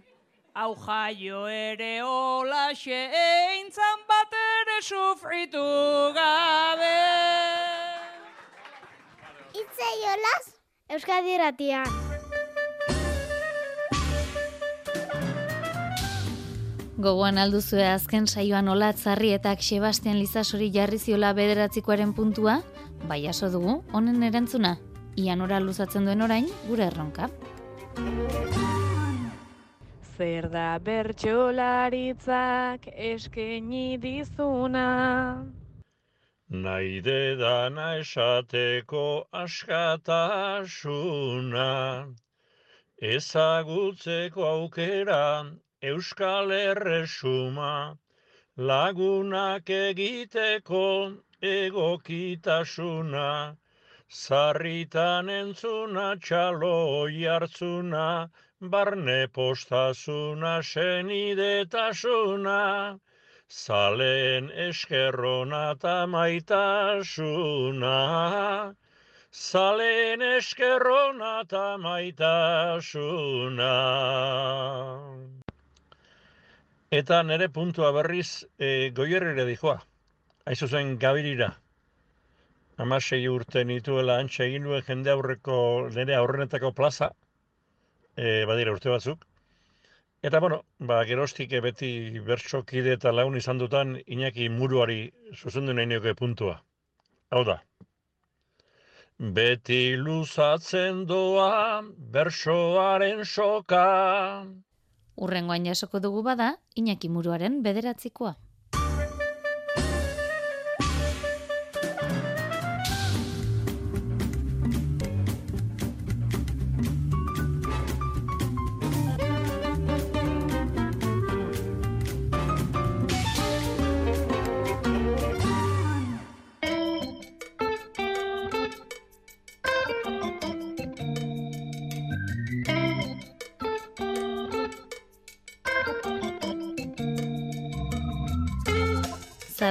Hau 0.56 0.74
jaio 0.74 1.46
ere 1.46 2.02
olaxe 2.02 2.98
eintzan 3.20 4.02
bat 4.08 4.34
ere 4.40 4.80
sufritu 4.82 5.62
gabe. 6.18 6.98
Itzei 9.54 10.02
olaz, 10.16 10.58
Euskadi 10.90 11.38
Irratian. 11.38 12.05
Gogoan 16.96 17.36
alduzue 17.36 17.84
azken 17.84 18.24
saioan 18.26 18.68
olatzarri 18.72 19.34
eta 19.36 19.50
Sebastian 19.60 20.16
Lizasori 20.16 20.70
jarri 20.72 20.96
ziola 20.98 21.34
bederatzikoaren 21.36 22.14
puntua, 22.16 22.62
bai 23.10 23.26
aso 23.28 23.50
dugu, 23.52 23.84
honen 23.92 24.22
erantzuna, 24.22 24.78
ian 25.20 25.42
ora 25.44 25.60
luzatzen 25.60 26.06
duen 26.08 26.22
orain, 26.24 26.48
gure 26.68 26.86
erronka. 26.86 27.28
zer 30.16 30.48
da 30.48 30.78
bertsolaritzak 30.80 32.88
eskeni 32.88 34.00
dizuna. 34.00 35.44
Nahi 36.48 37.04
dedana 37.04 38.00
esateko 38.00 39.28
askatasuna, 39.42 41.68
ezagutzeko 43.12 44.48
aukera 44.54 45.22
euskal 45.82 46.50
erresuma, 46.52 47.98
lagunak 48.56 49.68
egiteko 49.68 51.12
egokitasuna, 51.42 53.56
zarritan 54.10 55.28
entzuna 55.28 56.16
txalo 56.16 57.08
jartzuna, 57.12 58.30
barne 58.60 59.28
postasuna 59.28 60.62
senidetasuna, 60.62 62.98
zaleen 63.50 64.50
eskerrona 64.50 65.72
eta 65.72 66.06
maitasuna, 66.06 67.96
zaleen 69.30 70.22
eskerrona 70.22 71.40
eta 71.42 71.76
maitasuna. 71.76 73.74
Eta 76.96 77.22
nere 77.28 77.48
puntua 77.56 77.92
berriz 77.94 78.46
e, 78.58 78.90
goierrere 78.98 79.44
dijoa. 79.48 79.78
Aizu 80.50 80.68
zen 80.68 80.92
gabirira. 81.04 81.48
Amasei 82.84 83.22
urte 83.28 83.64
nituela 83.70 84.18
antxe 84.22 84.44
egin 84.46 84.66
nuen 84.66 84.84
jende 84.86 85.10
aurreko 85.12 85.56
nire 85.96 86.14
aurrenetako 86.18 86.70
plaza, 86.80 87.08
e, 88.16 88.44
badira 88.50 88.74
urte 88.76 88.92
batzuk. 88.92 89.24
Eta, 90.26 90.40
bueno, 90.44 90.60
ba, 90.90 91.02
gerostik 91.08 91.52
beti 91.64 91.90
bertxokide 92.28 92.94
eta 92.98 93.12
lagun 93.12 93.36
izan 93.40 93.58
dutan 93.62 93.96
Iñaki 94.16 94.48
muruari 94.58 95.00
zuzendu 95.34 95.74
nahi 95.76 95.90
nioke 95.90 96.14
puntua. 96.20 96.54
Hau 97.30 97.42
da. 97.48 97.56
Beti 99.40 99.82
luzatzen 100.06 101.04
doa 101.10 101.82
bersoaren 102.16 103.24
soka. 103.24 103.84
Urrengoan 105.16 105.64
jasoko 105.64 106.00
dugu 106.00 106.22
bada, 106.22 106.50
Iñaki 106.76 107.08
Muruaren 107.08 107.62
bederatzikoa. 107.62 108.34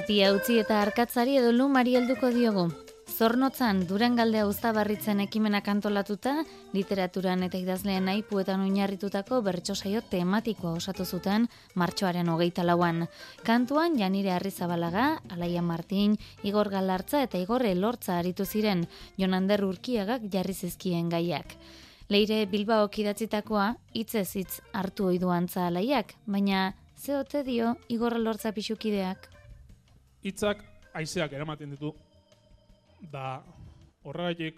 Zapia 0.06 0.28
utzi 0.38 0.60
eta 0.62 0.84
arkatzari 0.84 1.40
edo 1.40 1.50
lumari 1.50 1.96
helduko 1.98 2.28
diogu. 2.30 2.68
Zornotzan, 3.10 3.80
Durangaldea 3.90 4.44
uztabarritzen 4.46 5.24
ekimenak 5.24 5.66
antolatuta, 5.72 6.36
literaturan 6.78 7.42
eta 7.48 7.58
idazleen 7.58 8.12
aipuetan 8.14 8.62
oinarritutako 8.68 9.42
bertso 9.50 9.74
saio 9.74 10.04
tematikoa 10.12 10.76
osatu 10.78 11.10
zuten 11.10 11.50
martxoaren 11.74 12.30
hogeita 12.30 12.62
lauan. 12.70 13.08
Kantuan, 13.50 13.98
Janire 13.98 14.36
Arrizabalaga, 14.36 15.08
Alaia 15.34 15.66
Martin, 15.66 16.20
Igor 16.44 16.70
Galartza 16.70 17.24
eta 17.26 17.42
Igor 17.42 17.66
Elortza 17.66 18.20
aritu 18.20 18.46
ziren, 18.46 18.86
Jonander 19.18 19.66
Urkiagak 19.66 20.30
jarri 20.30 20.54
zizkien 20.54 21.10
gaiak. 21.10 21.58
Leire 22.14 22.44
Bilbao 22.46 22.92
kidatzitakoa, 22.94 23.72
hitzez 23.98 24.36
hitz 24.36 24.60
hartu 24.72 25.10
oidu 25.16 25.34
antza 25.34 25.66
alaiak, 25.66 26.14
baina 26.28 26.76
zeote 26.94 27.42
dio 27.42 27.80
Igor 27.90 28.22
Elortza 28.22 28.54
pixukideak. 28.54 29.32
Hitzak 30.26 30.64
haizeak 30.98 31.34
eramaten 31.38 31.76
ditu 31.76 31.92
da 33.12 33.44
horregatik 34.04 34.58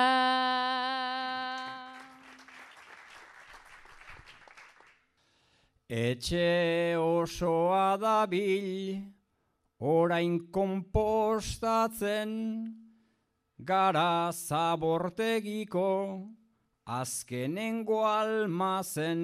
Etxe 5.89 6.93
osoa 6.97 7.97
dabil, 7.97 9.01
orain 9.81 10.37
konpostatzen, 10.53 12.31
gara 13.57 14.29
zabortegiko, 14.31 15.89
azkenengo 16.85 18.05
almazen, 18.05 19.21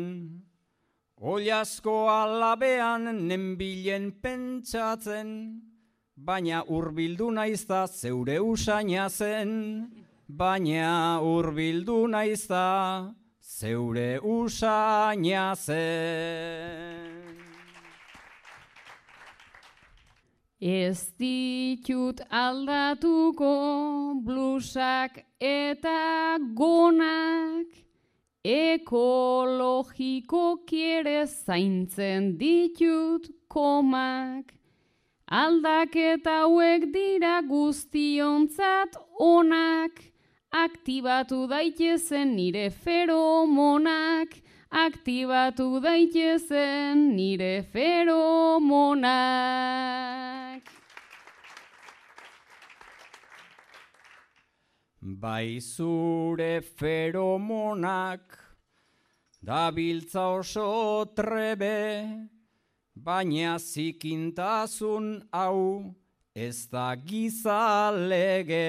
Oliasko 1.22 2.10
alabean 2.10 3.28
nenbilen 3.28 4.14
pentsatzen, 4.22 5.69
baina 6.26 6.64
hurbildu 6.68 7.30
naizta 7.32 7.88
zeure 7.88 8.40
usaina 8.44 9.10
zen, 9.10 9.88
baina 10.28 11.20
hurbildu 11.24 12.08
naizta 12.12 13.14
zeure 13.42 14.20
usaina 14.20 15.56
zen. 15.56 17.40
Ez 20.60 21.16
ditut 21.16 22.20
aldatuko 22.30 23.54
blusak 24.26 25.24
eta 25.40 26.38
gonak, 26.54 27.68
ekologiko 28.44 30.44
kiere 30.68 31.28
zaintzen 31.28 32.38
ditut 32.38 33.32
komak. 33.48 34.59
Aldaketa 35.30 36.42
hauek 36.42 36.90
dira 36.92 37.42
guztionzat 37.46 38.96
onak, 39.22 40.02
aktibatu 40.52 41.48
daitezen 41.48 42.34
nire 42.36 42.72
feromonak, 42.74 44.34
aktibatu 44.72 45.80
daitezen 45.84 47.14
nire 47.16 47.62
feromonak. 47.62 49.14
Bai 55.02 55.60
zure 55.62 56.62
feromonak, 56.62 58.34
dabiltza 59.46 60.26
oso 60.42 61.06
trebe, 61.14 62.39
baina 63.04 63.58
zikintasun 63.58 65.24
hau 65.32 65.96
ez 66.36 66.68
da 66.72 66.96
gizalege. 66.96 68.68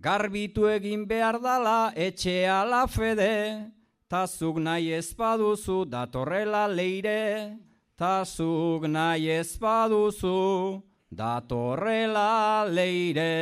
Garbitu 0.00 0.66
egin 0.68 1.06
behar 1.06 1.38
dala 1.40 1.92
etxea 1.96 2.64
la 2.68 2.86
fede, 2.86 3.70
tazuk 4.10 4.58
nahi 4.66 4.92
ezpaduzu 5.00 5.84
datorrela 5.88 6.66
leire, 6.68 7.56
tazuk 7.96 8.82
nahi 8.96 9.30
ezpaduzu 9.40 10.82
datorrela 11.10 12.66
leire. 12.68 13.34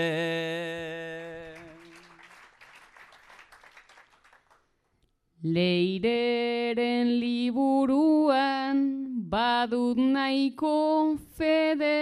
Leireren 5.42 7.18
liburuan 7.18 9.01
badut 9.32 9.96
nahiko 9.96 11.16
fede, 11.36 12.00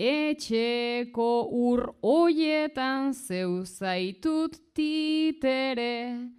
etxeko 0.00 1.32
ur 1.66 1.82
hoietan 2.00 3.12
zeu 3.12 3.64
zaitut 3.64 4.56
titere, 4.72 6.30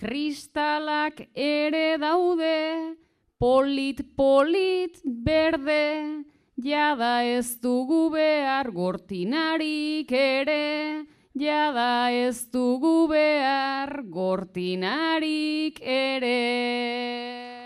kristalak 0.00 1.20
ere 1.34 1.98
daude, 2.00 2.96
polit 3.38 4.00
polit 4.16 4.96
berde, 5.04 6.24
jada 6.56 7.12
ez 7.36 7.60
dugu 7.60 8.08
behar 8.16 8.72
gortinarik 8.72 10.16
ere, 10.22 11.04
jada 11.36 11.92
ez 12.24 12.48
dugu 12.48 12.96
behar 13.12 14.02
gortinarik 14.08 15.84
ere. 15.84 17.57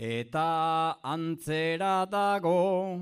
Eta 0.00 0.96
antzera 1.04 2.06
dago, 2.08 2.96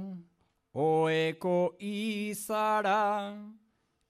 oeko 0.74 1.76
izara, 1.78 3.38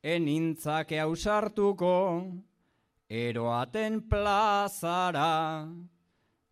enintzake 0.01 0.97
hausartuko, 0.97 2.33
eroaten 3.11 4.01
plazara. 4.09 5.69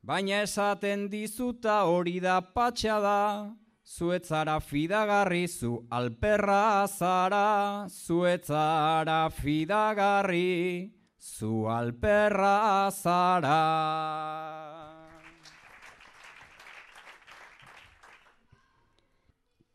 Baina 0.04 0.42
esaten 0.44 1.08
dizuta 1.08 1.78
hori 1.88 2.20
da 2.20 2.42
patxada, 2.42 3.56
Zuetzara 3.86 4.60
fidagarri 4.60 5.46
zu 5.48 5.86
alperra 5.90 6.86
zara, 6.86 7.86
zuetzara 7.88 9.30
fidagarri 9.30 10.90
zu 11.18 11.64
alperra 11.64 12.90
zara. 12.90 14.75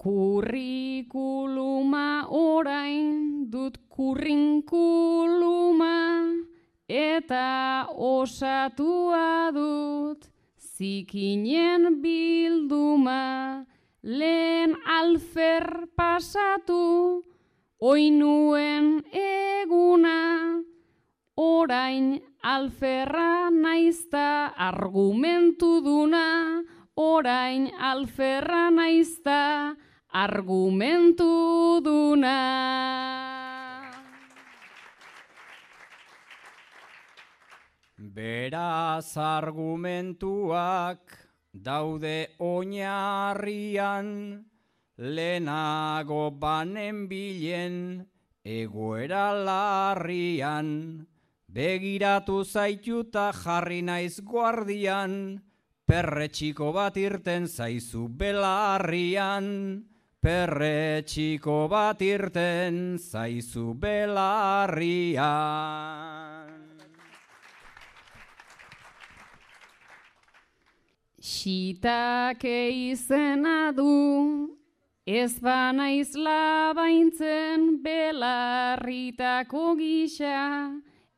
Kurrikuluma 0.02 2.26
orain 2.34 3.46
dut 3.54 3.78
kurrinkuluma 3.86 4.82
eta 6.90 7.86
osatua 7.86 9.54
dut 9.54 10.26
zikinen 10.58 12.02
bilduma. 12.02 13.62
Lehen 14.02 14.74
alfer 14.90 15.86
pasatu, 15.96 17.22
oinuen 17.78 19.06
eguna, 19.14 20.66
orain 21.38 22.18
alferra 22.42 23.54
naizta 23.54 24.50
argumentu 24.58 25.78
duna, 25.86 26.66
orain 26.98 27.70
alferra 27.78 28.74
naizta 28.74 29.78
argumentu 30.12 31.80
duna. 31.80 32.40
Beraz 37.96 39.16
argumentuak 39.16 41.00
daude 41.54 42.36
oinarrian, 42.40 44.08
lehenago 44.98 46.32
banen 46.36 47.08
bilen, 47.08 48.06
egoera 48.44 49.32
larrian, 49.32 51.08
begiratu 51.48 52.44
zaituta 52.44 53.32
jarri 53.32 53.82
naiz 53.82 54.20
guardian, 54.20 55.40
perretxiko 55.88 56.74
bat 56.76 56.98
irten 56.98 57.48
zaizu 57.48 58.10
belarrian, 58.10 59.91
perretxiko 60.22 61.66
bat 61.72 62.02
irten 62.06 62.98
zaizu 63.02 63.74
belarrian. 63.74 65.22
Xitake 71.22 72.70
izena 72.92 73.72
du, 73.74 74.58
ez 75.06 75.40
banaiz 75.42 76.14
labaintzen 76.14 77.82
belarritako 77.82 79.74
gisa, 79.82 80.70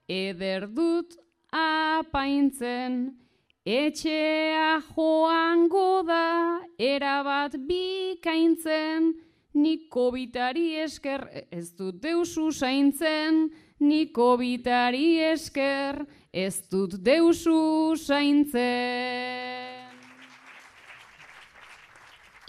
eder 0.07 0.67
dut 0.71 1.19
apaintzen, 1.51 3.22
etxea 3.65 4.82
joango 4.93 6.04
da, 6.04 6.60
erabat 6.78 7.56
bikaintzen, 7.67 9.13
niko 9.54 10.10
bitari 10.12 10.76
esker 10.84 11.23
ez 11.52 11.71
dut 11.78 12.02
deusu 12.04 12.52
zaintzen, 12.52 13.47
niko 13.80 14.36
bitari 14.38 15.19
esker 15.32 16.04
ez 16.34 16.67
dut 16.69 16.97
deusu 16.99 17.95
zaintzen. 17.95 19.71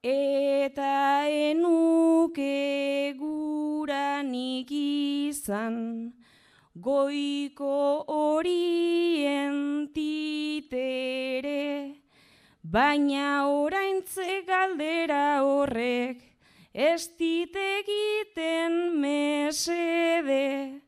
Eta 0.00 1.28
enuke 1.28 3.12
guranik 3.18 4.70
izan, 4.72 6.14
goiko 6.74 8.04
horien 8.08 9.90
titere, 9.92 12.00
baina 12.62 13.46
oraintze 13.48 14.42
galdera 14.48 15.42
horrek, 15.44 16.22
ez 16.72 17.10
egiten 17.20 19.00
mesede. 19.00 20.80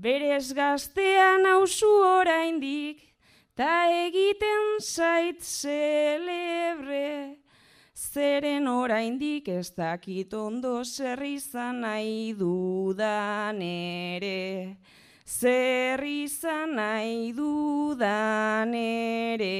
Berez 0.00 0.54
gaztean 0.56 1.44
hausu 1.44 1.88
oraindik, 2.08 3.02
ta 3.54 3.84
egiten 3.92 4.78
zait 4.80 5.42
celebre. 5.44 7.36
Zeren 7.92 8.64
oraindik 8.72 9.50
ez 9.52 9.68
dakit 9.76 10.32
ondo 10.32 10.80
zer 10.84 11.20
izan 11.20 11.82
nahi 11.84 12.32
dudan 12.32 13.60
ere. 13.60 14.78
Zer 15.26 16.00
izan 16.00 16.78
nahi 16.80 17.34
dudan 17.36 18.72
ere. 18.72 19.58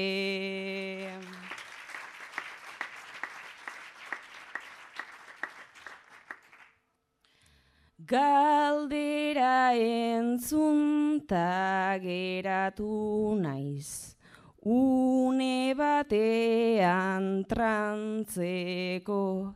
Galdera 8.11 9.71
entzun 9.71 11.23
ta 11.25 11.95
geratu 11.95 13.39
naiz, 13.39 14.19
une 14.65 15.73
batean 15.79 17.47
trantzeko, 17.47 19.55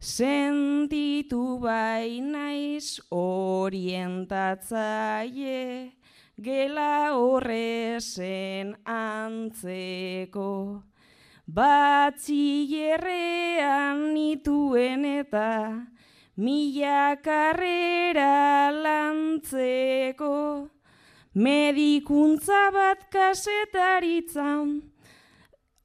sentitu 0.00 1.60
bai 1.60 2.24
naiz 2.24 2.96
orientatzaie, 3.12 5.92
gela 6.40 7.12
horrezen 7.12 8.72
antzeko. 8.88 10.80
Batzierrean 11.44 14.16
nituen 14.16 15.04
eta, 15.04 15.92
mila 16.36 17.16
karrera 17.20 18.70
lantzeko, 18.72 20.68
medikuntza 21.34 22.70
bat 22.72 23.10
kasetaritzan, 23.12 24.82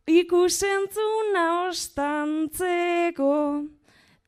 ikusentzuna 0.08 1.68
ostantzeko, 1.68 3.68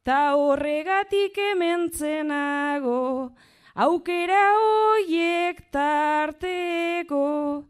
ta 0.04 0.36
horregatik 0.36 1.38
ementzenago, 1.56 3.32
aukera 3.76 4.56
hoiek 4.60 5.72
tarteko, 5.72 7.64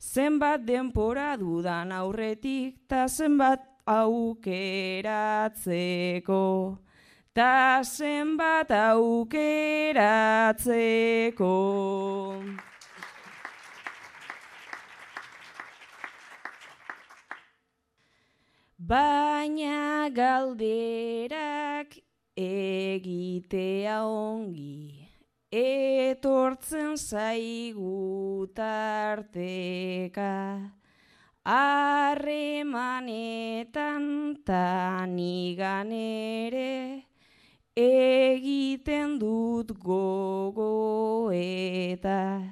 zenbat 0.00 0.64
denpora 0.64 1.36
dudan 1.36 1.92
aurretik, 1.92 2.88
ta 2.88 3.08
zenbat 3.08 3.60
aukeratzeko 3.84 4.40
ta 7.32 7.82
zenbat 7.82 8.70
aukeratzeko. 8.70 9.54
Baina 18.90 20.10
galderak 20.10 21.94
egitea 22.34 24.02
ongi, 24.02 25.06
etortzen 25.52 26.96
zaigu 26.98 28.50
tarteka, 28.50 30.34
harremanetan 31.46 32.82
tanigan 34.42 35.92
ere, 35.94 37.09
egiten 37.80 39.18
dut 39.20 39.72
gogo 39.80 41.30
eta 41.32 42.42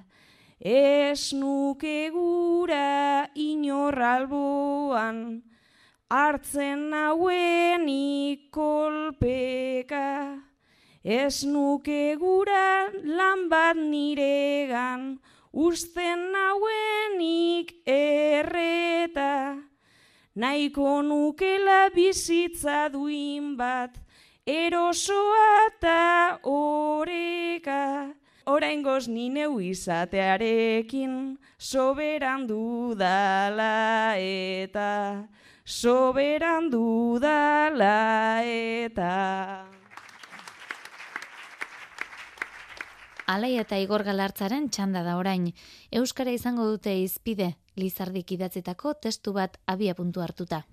ez 0.60 1.32
nuke 1.32 2.10
gura 2.14 3.28
inorralboan 3.34 5.42
hartzen 6.10 6.90
nauen 6.90 7.88
ikolpeka. 7.88 10.06
Ez 11.04 11.44
nuke 11.44 12.16
gura 12.18 12.90
lan 13.04 13.48
bat 13.48 13.76
niregan 13.76 15.20
usten 15.52 16.32
nauenik 16.32 17.72
erreta. 17.86 19.56
Nahiko 20.34 21.02
nukela 21.02 21.90
bizitza 21.94 22.88
duin 22.92 23.56
bat 23.56 23.96
erosoa 24.48 25.68
eta 25.68 26.40
oreka. 26.48 28.14
Orain 28.48 28.80
goz 28.82 29.04
neu 29.12 29.60
izatearekin, 29.60 31.36
soberan 31.58 32.46
dudala 32.48 34.16
eta, 34.16 35.28
soberan 35.64 36.70
dudala 36.72 38.40
eta. 38.40 39.68
Alai 43.28 43.58
eta 43.60 43.76
Igor 43.76 44.06
Galartzaren 44.08 44.70
txanda 44.72 45.04
da 45.04 45.18
orain. 45.20 45.52
Euskara 45.92 46.32
izango 46.32 46.64
dute 46.64 46.96
izpide, 46.96 47.58
Lizardik 47.76 48.32
idatzitako 48.32 48.96
testu 48.96 49.36
bat 49.36 49.60
abia 49.66 49.92
puntu 49.94 50.24
hartuta. 50.24 50.64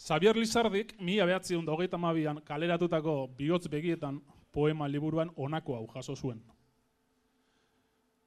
Xavier 0.00 0.36
Lizardik, 0.36 0.94
mi 1.00 1.18
abeatzion 1.20 1.66
da 1.66 1.74
hogeita 1.74 1.98
mabian 2.00 2.38
kaleratutako 2.44 3.28
bihotz 3.36 3.68
begietan 3.68 4.22
poema 4.52 4.88
liburuan 4.88 5.30
onako 5.36 5.74
hau 5.76 5.86
jaso 5.94 6.16
zuen. 6.16 6.40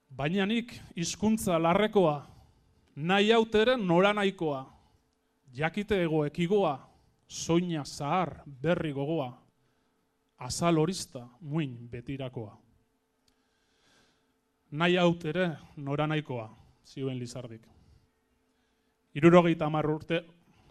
Baina 0.09 0.45
nik 0.45 0.75
hizkuntza 0.95 1.57
larrekoa, 1.57 2.27
nahi 2.95 3.31
hauteren 3.31 3.87
nora 3.87 4.13
nahikoa, 4.13 4.61
jakite 5.53 6.03
ego 6.03 6.25
ekigoa, 6.25 6.77
soina 7.27 7.83
zahar 7.85 8.43
berri 8.45 8.93
gogoa, 8.93 9.31
azal 10.37 10.77
horista 10.77 11.27
muin 11.41 11.89
betirakoa. 11.89 12.57
Nahi 14.71 14.95
hautere 14.95 15.49
nora 15.77 16.07
nahikoa, 16.07 16.51
zioen 16.85 17.19
Lizardik. 17.19 17.65
Irurogeita 19.15 19.67
urte 19.67 20.25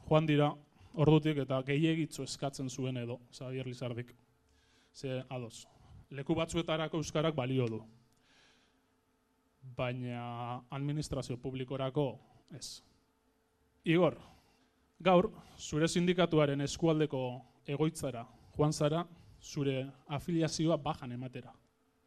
joan 0.09 0.27
dira 0.27 0.55
ordutik 0.95 1.39
eta 1.45 1.61
gehiegitzu 1.67 2.25
eskatzen 2.27 2.69
zuen 2.71 2.97
edo, 2.97 3.19
Xavier 3.33 3.67
Lizardik. 3.67 4.13
Ze, 4.93 5.23
ados, 5.29 5.67
leku 6.11 6.35
batzuetarako 6.37 7.01
euskarak 7.01 7.35
balio 7.35 7.67
du. 7.69 7.81
Baina 9.77 10.61
administrazio 10.71 11.39
publikorako 11.39 12.07
ez. 12.53 12.83
Igor, 13.85 14.19
gaur, 15.01 15.31
zure 15.59 15.89
sindikatuaren 15.89 16.61
eskualdeko 16.61 17.23
egoitzara, 17.67 18.27
joan 18.57 18.73
zara, 18.73 19.07
zure 19.43 19.87
afiliazioa 20.09 20.77
bajan 20.77 21.13
ematera. 21.13 21.55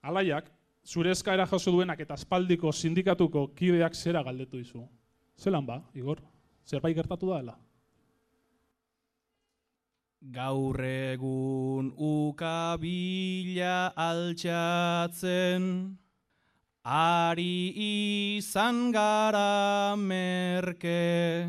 Alaiak, 0.01 0.51
zure 0.85 1.11
eskaera 1.11 1.47
jaso 1.49 1.71
duenak 1.71 1.99
eta 1.99 2.13
aspaldiko 2.13 2.71
sindikatuko 2.71 3.47
kideak 3.55 3.95
zera 3.95 4.23
galdetu 4.23 4.57
dizu. 4.57 4.85
Zelan 5.37 5.65
ba, 5.65 5.81
Igor? 5.93 6.21
Zerbait 6.65 6.95
gertatu 6.95 7.29
da 7.29 7.39
dela? 7.41 7.57
Gaur 10.33 10.81
egun 10.81 11.93
ukabila 12.01 13.93
altxatzen, 13.93 15.93
ari 16.81 17.69
izan 18.37 18.89
gara 18.91 19.95
merke, 19.95 21.45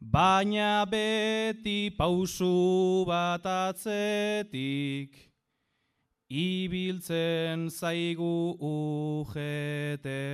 baina 0.00 0.86
beti 0.88 1.92
pausu 1.94 3.04
bat 3.04 3.44
atzetik, 3.44 5.28
ibiltzen 6.30 7.68
zaigu 7.68 8.56
ujete. 8.72 10.24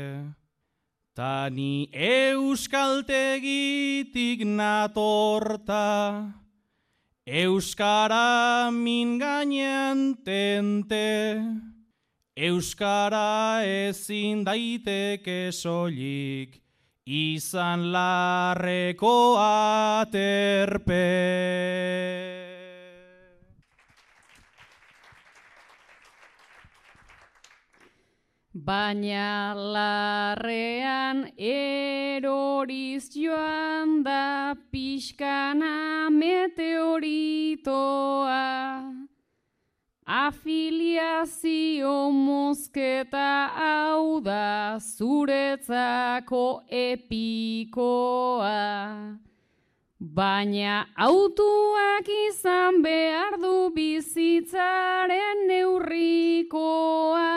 Tani 1.16 1.88
euskaltegitik 1.90 4.46
natorta, 4.46 6.38
Euskara 7.30 8.70
min 8.72 9.18
gainean 9.20 10.16
tente, 10.24 11.36
Euskara 12.34 13.60
ezin 13.68 14.46
daiteke 14.46 15.52
soilik, 15.52 16.56
izan 17.04 17.92
larreko 17.92 19.36
aterpe. 19.44 21.04
Baina 28.68 29.56
larrean 29.56 31.32
eroriz 31.40 33.08
joan 33.16 34.02
da 34.04 34.54
pixkana 34.72 36.10
meteoritoa. 36.12 37.62
Afiliazio 40.04 41.94
mozketa 42.12 43.30
hau 43.56 44.20
da 44.20 44.76
zuretzako 44.76 46.44
epikoa. 46.68 48.52
Baina 49.98 50.86
autuak 51.08 52.08
izan 52.28 52.82
behar 52.84 53.40
du 53.40 53.70
bizitzaren 53.72 55.46
neurrikoa. 55.48 57.32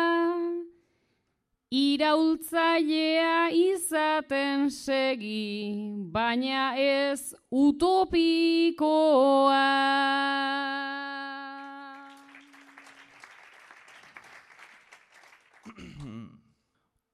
Iraultzailea 1.72 3.48
izaten 3.56 4.68
segi, 4.68 5.72
baina 6.12 6.76
ez 6.76 7.34
utopikoa. 7.48 8.92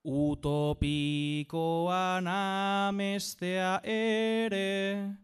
Utopikoan 0.02 1.46
amestea 2.26 3.78
ere, 3.84 5.14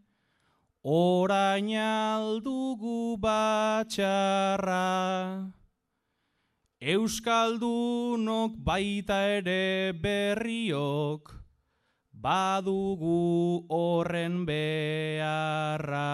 orain 0.81 1.75
aldugu 1.75 3.17
batxarra. 3.19 4.79
Euskaldunok 6.85 8.61
baita 8.61 9.41
ere 9.41 9.89
berriok, 9.97 11.33
badugu 12.13 13.65
horren 13.73 14.45
beharra. 14.45 16.05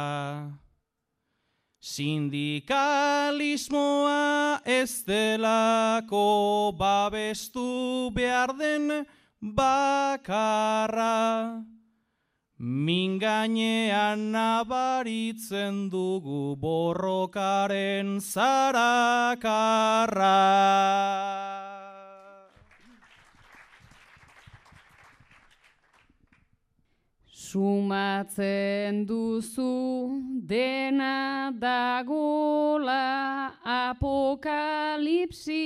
Sindikalismoa 1.83 4.63
ez 4.63 5.03
delako 5.03 6.71
babestu 6.79 8.07
behar 8.15 8.55
den 8.55 9.03
bakarra. 9.43 11.67
Min 12.61 13.17
gainean 13.17 14.29
nabaritzen 14.29 15.89
dugu 15.89 16.53
borrokaren 16.61 18.21
zarakarra. 18.21 19.49
Sumatzen 27.25 29.09
duzu 29.09 30.21
dena 30.45 31.49
dagola 31.57 33.57
apokalipsi 33.65 35.65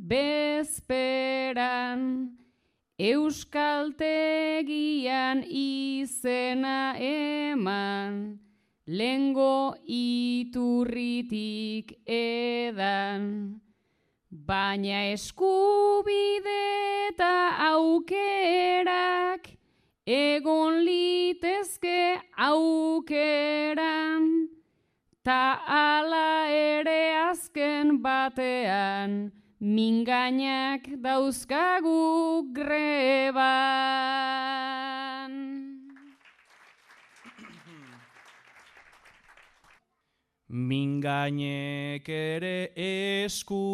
bezperan. 0.00 2.00
Euskaltegian 2.98 5.44
izena 5.48 6.94
eman, 6.98 8.38
lengo 8.86 9.74
iturritik 9.88 11.94
edan. 12.06 13.60
Baina 14.30 15.10
eskubide 15.12 17.08
eta 17.08 17.56
aukerak, 17.72 19.48
egon 20.04 20.84
litezke 20.84 22.20
aukeran, 22.36 24.48
ta 25.24 25.58
ala 25.64 26.48
ere 26.48 27.14
azken 27.24 28.02
batean, 28.02 29.32
mingainak 29.62 30.90
dauzkagu 30.98 32.50
greban. 32.52 33.42
Mingainek 40.50 42.08
ere 42.08 42.74
eskubidea, 42.74 43.70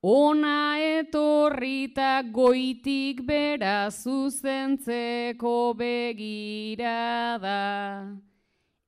ona 0.01 0.79
etorrita 0.81 2.23
goitik 2.33 3.21
bera 3.27 3.91
zuzentzeko 3.91 5.75
begirada. 5.77 7.61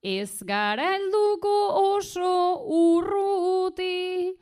Ez 0.00 0.42
gara 0.48 0.96
helduko 0.96 1.92
oso 1.92 2.64
urruti, 2.72 4.32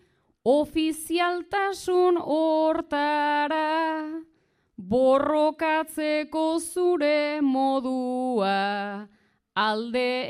ofizialtasun 0.45 2.22
hortara, 2.22 4.22
borrokatzeko 4.79 6.61
zure 6.61 7.41
modua 7.41 9.09
alde 9.57 10.29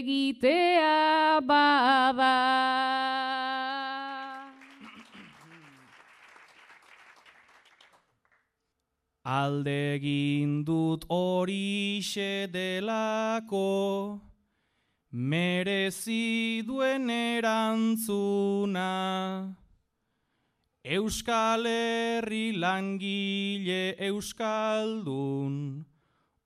egitea 0.00 1.40
bada. 1.44 2.36
Alde 9.24 9.76
egin 9.96 10.64
dut 10.64 11.04
horixe 11.08 12.48
delako, 12.50 14.18
merezi 15.12 16.64
duen 16.66 17.10
erantzuna. 17.10 18.88
Euskal 20.84 21.64
Herri 21.64 22.52
langile 22.58 23.94
euskaldun, 24.02 25.86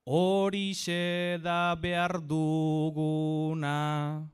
horixe 0.05 1.41
da 1.43 1.75
behar 1.75 2.21
duguna. 2.21 4.29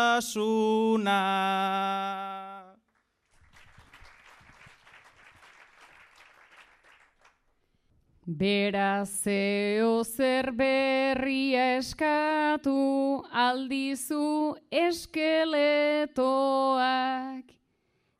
Bera 8.24 9.04
zeo 9.04 10.02
zer 10.04 10.50
berria 10.56 11.76
eskatu 11.76 13.20
aldizu 13.34 14.56
eskeletoak. 14.72 15.92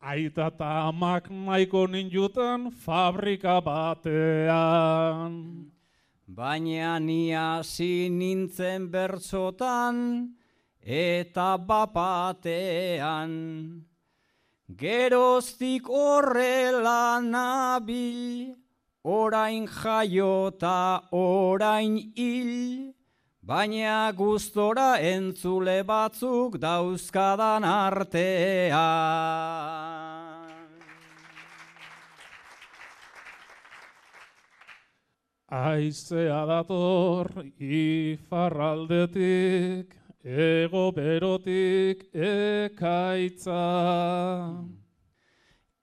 Aita 0.00 0.46
eta 0.46 0.70
amak 0.86 1.26
nahiko 1.26 1.90
ninjutan 1.90 2.70
fabrika 2.70 3.58
batean. 3.58 5.34
Baina 6.28 7.02
ni 7.02 7.34
hasi 7.34 8.08
nintzen 8.08 8.86
bertzotan 8.94 10.30
eta 10.78 11.58
bapatean. 11.58 13.30
Geroztik 14.76 15.88
horrela 15.88 17.20
nabil, 17.20 18.54
orain 19.02 19.66
jaiota 19.66 21.02
orain 21.10 22.12
hil. 22.14 22.94
Baina 23.42 24.12
gustora 24.14 25.00
entzule 25.00 25.82
batzuk 25.82 26.60
dauzkadan 26.62 27.64
artean. 27.64 28.78
Aizea 35.50 36.46
dator 36.46 37.26
ifarraldetik, 37.58 39.99
ego 40.24 40.92
berotik 40.92 42.12
ekaitza. 42.12 43.56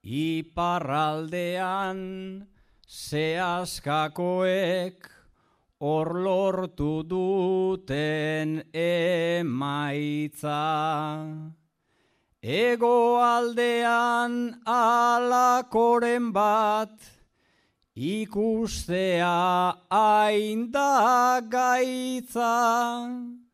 Iparraldean 0.04 1.98
zehazkakoek 2.86 5.10
hor 5.80 6.24
lortu 6.24 7.02
duten 7.02 8.62
emaitza. 8.72 10.64
Ego 12.40 13.18
aldean 13.18 14.62
alakoren 14.64 16.32
bat, 16.32 17.00
ikustea 17.96 19.74
hain 19.90 20.70
da 20.70 21.40
gaitza. 21.42 23.47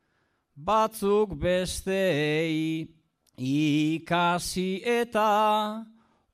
Batzuk 0.64 1.34
bestei 1.36 2.88
ikasi 3.36 4.80
eta 4.80 5.84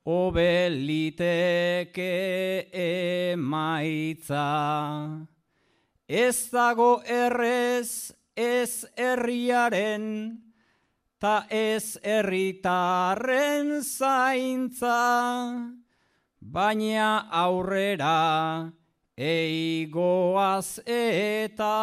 obeliteke 0.07 2.13
emaitza. 3.33 4.45
Ez 6.07 6.37
dago 6.53 7.03
errez 7.03 8.13
ez 8.37 8.87
herriaren, 8.97 10.39
ta 11.19 11.47
ez 11.51 11.99
herritarren 12.03 13.83
zaintza, 13.83 15.01
baina 16.41 17.27
aurrera 17.43 18.71
eigoaz 19.19 20.79
eta 20.87 21.75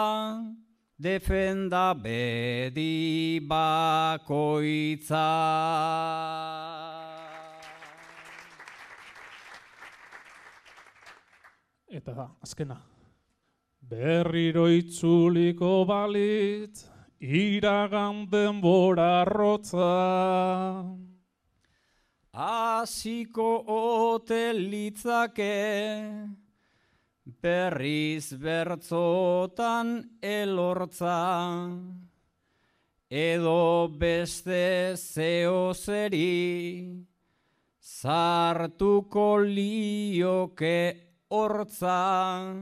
defenda 0.99 1.93
bedi 1.93 3.39
bakoitza. 3.47 5.27
Eta 11.87 12.29
azkena. 12.41 12.81
Berriro 13.87 14.67
itzuliko 14.67 15.85
balit, 15.87 16.81
iragan 17.21 18.25
denbora 18.29 19.23
rotza. 19.23 20.83
Asiko 22.33 23.63
ote 23.65 24.53
litzake, 24.53 25.53
berriz 27.27 28.31
bertzotan 28.39 30.09
elortza. 30.21 31.19
Edo 33.09 33.87
beste 33.87 34.95
zeo 34.95 35.73
zeri, 35.73 37.05
zartuko 37.81 39.39
lioke 39.43 40.79
hortza. 41.29 42.53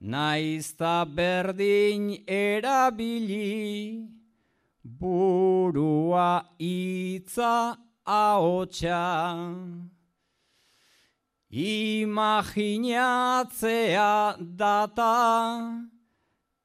Naizta 0.00 1.04
berdin 1.06 2.24
erabili, 2.26 4.08
burua 4.82 6.42
itza 6.58 7.78
ahotsa. 8.04 9.91
Imaginatzea 11.52 12.96
data, 14.56 15.84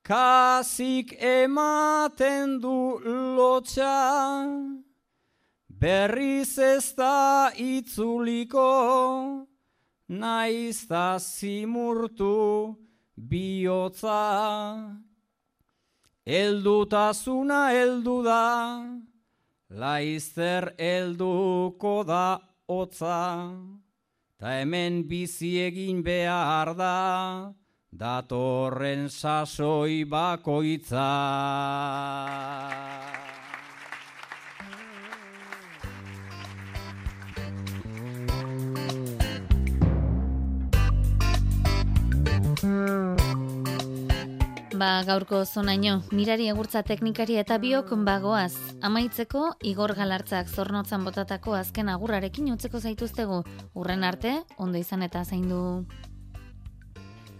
kasik 0.01 1.11
ematen 1.19 2.61
du 2.61 2.95
lotxa, 3.35 4.47
berriz 5.67 6.57
ez 6.57 6.93
da 6.95 7.51
itzuliko, 7.51 9.45
naizta 10.07 11.19
zimurtu, 11.19 12.77
bihotza, 13.17 15.03
eldutasuna 16.23 17.73
eldu 17.73 18.23
da, 18.23 18.87
laizzer 19.67 20.71
elduko 20.79 22.03
da 22.07 22.39
hotza, 22.69 23.43
ta 24.39 24.47
hemen 24.53 25.01
bizi 25.09 25.51
egin 25.67 26.03
behar 26.05 26.69
da, 26.77 26.97
datorren 28.01 29.09
sasoi 29.09 30.05
bakoitza. 30.05 31.07
Ba, 44.77 45.01
gaurko 45.01 45.39
zonaino, 45.41 46.03
mirari 46.13 46.45
egurtza 46.51 46.83
teknikari 46.85 47.33
eta 47.41 47.55
biok 47.57 47.89
bagoaz. 48.05 48.53
Amaitzeko, 48.85 49.57
Igor 49.65 49.95
Galartzak 49.97 50.45
zornotzan 50.53 51.01
botatako 51.07 51.55
azken 51.57 51.89
agurrarekin 51.89 52.51
utzeko 52.53 52.77
zaituztegu. 52.79 53.39
Urren 53.73 54.03
arte, 54.05 54.43
ondo 54.57 54.77
izan 54.77 55.01
eta 55.01 55.23
zaindu. 55.25 55.85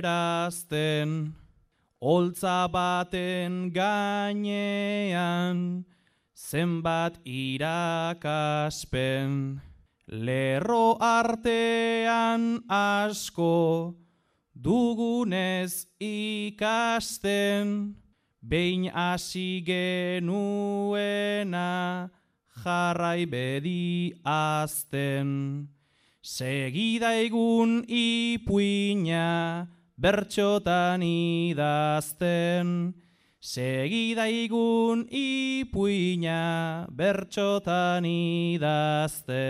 holtza 2.00 2.68
baten 2.68 3.72
gainean, 3.72 5.56
zenbat 6.36 7.16
irakaspen. 7.24 8.52
Lerro 10.08 10.98
artean 10.98 12.66
asko 12.68 13.94
dugunez 14.52 15.86
ikasten, 16.00 17.94
behin 18.42 18.90
hasi 18.90 19.62
genuena 19.62 20.50
jarrai 22.64 23.26
bedi 23.30 24.12
azten. 24.24 25.68
Segida 26.22 27.14
egun 27.18 27.82
ipuina 27.86 29.66
bertxotan 29.98 31.02
idazten, 31.02 32.94
Segida 33.42 34.28
igun 34.30 35.02
ipuina 35.10 36.86
bertxotan 36.94 38.06
idazte. 38.06 39.42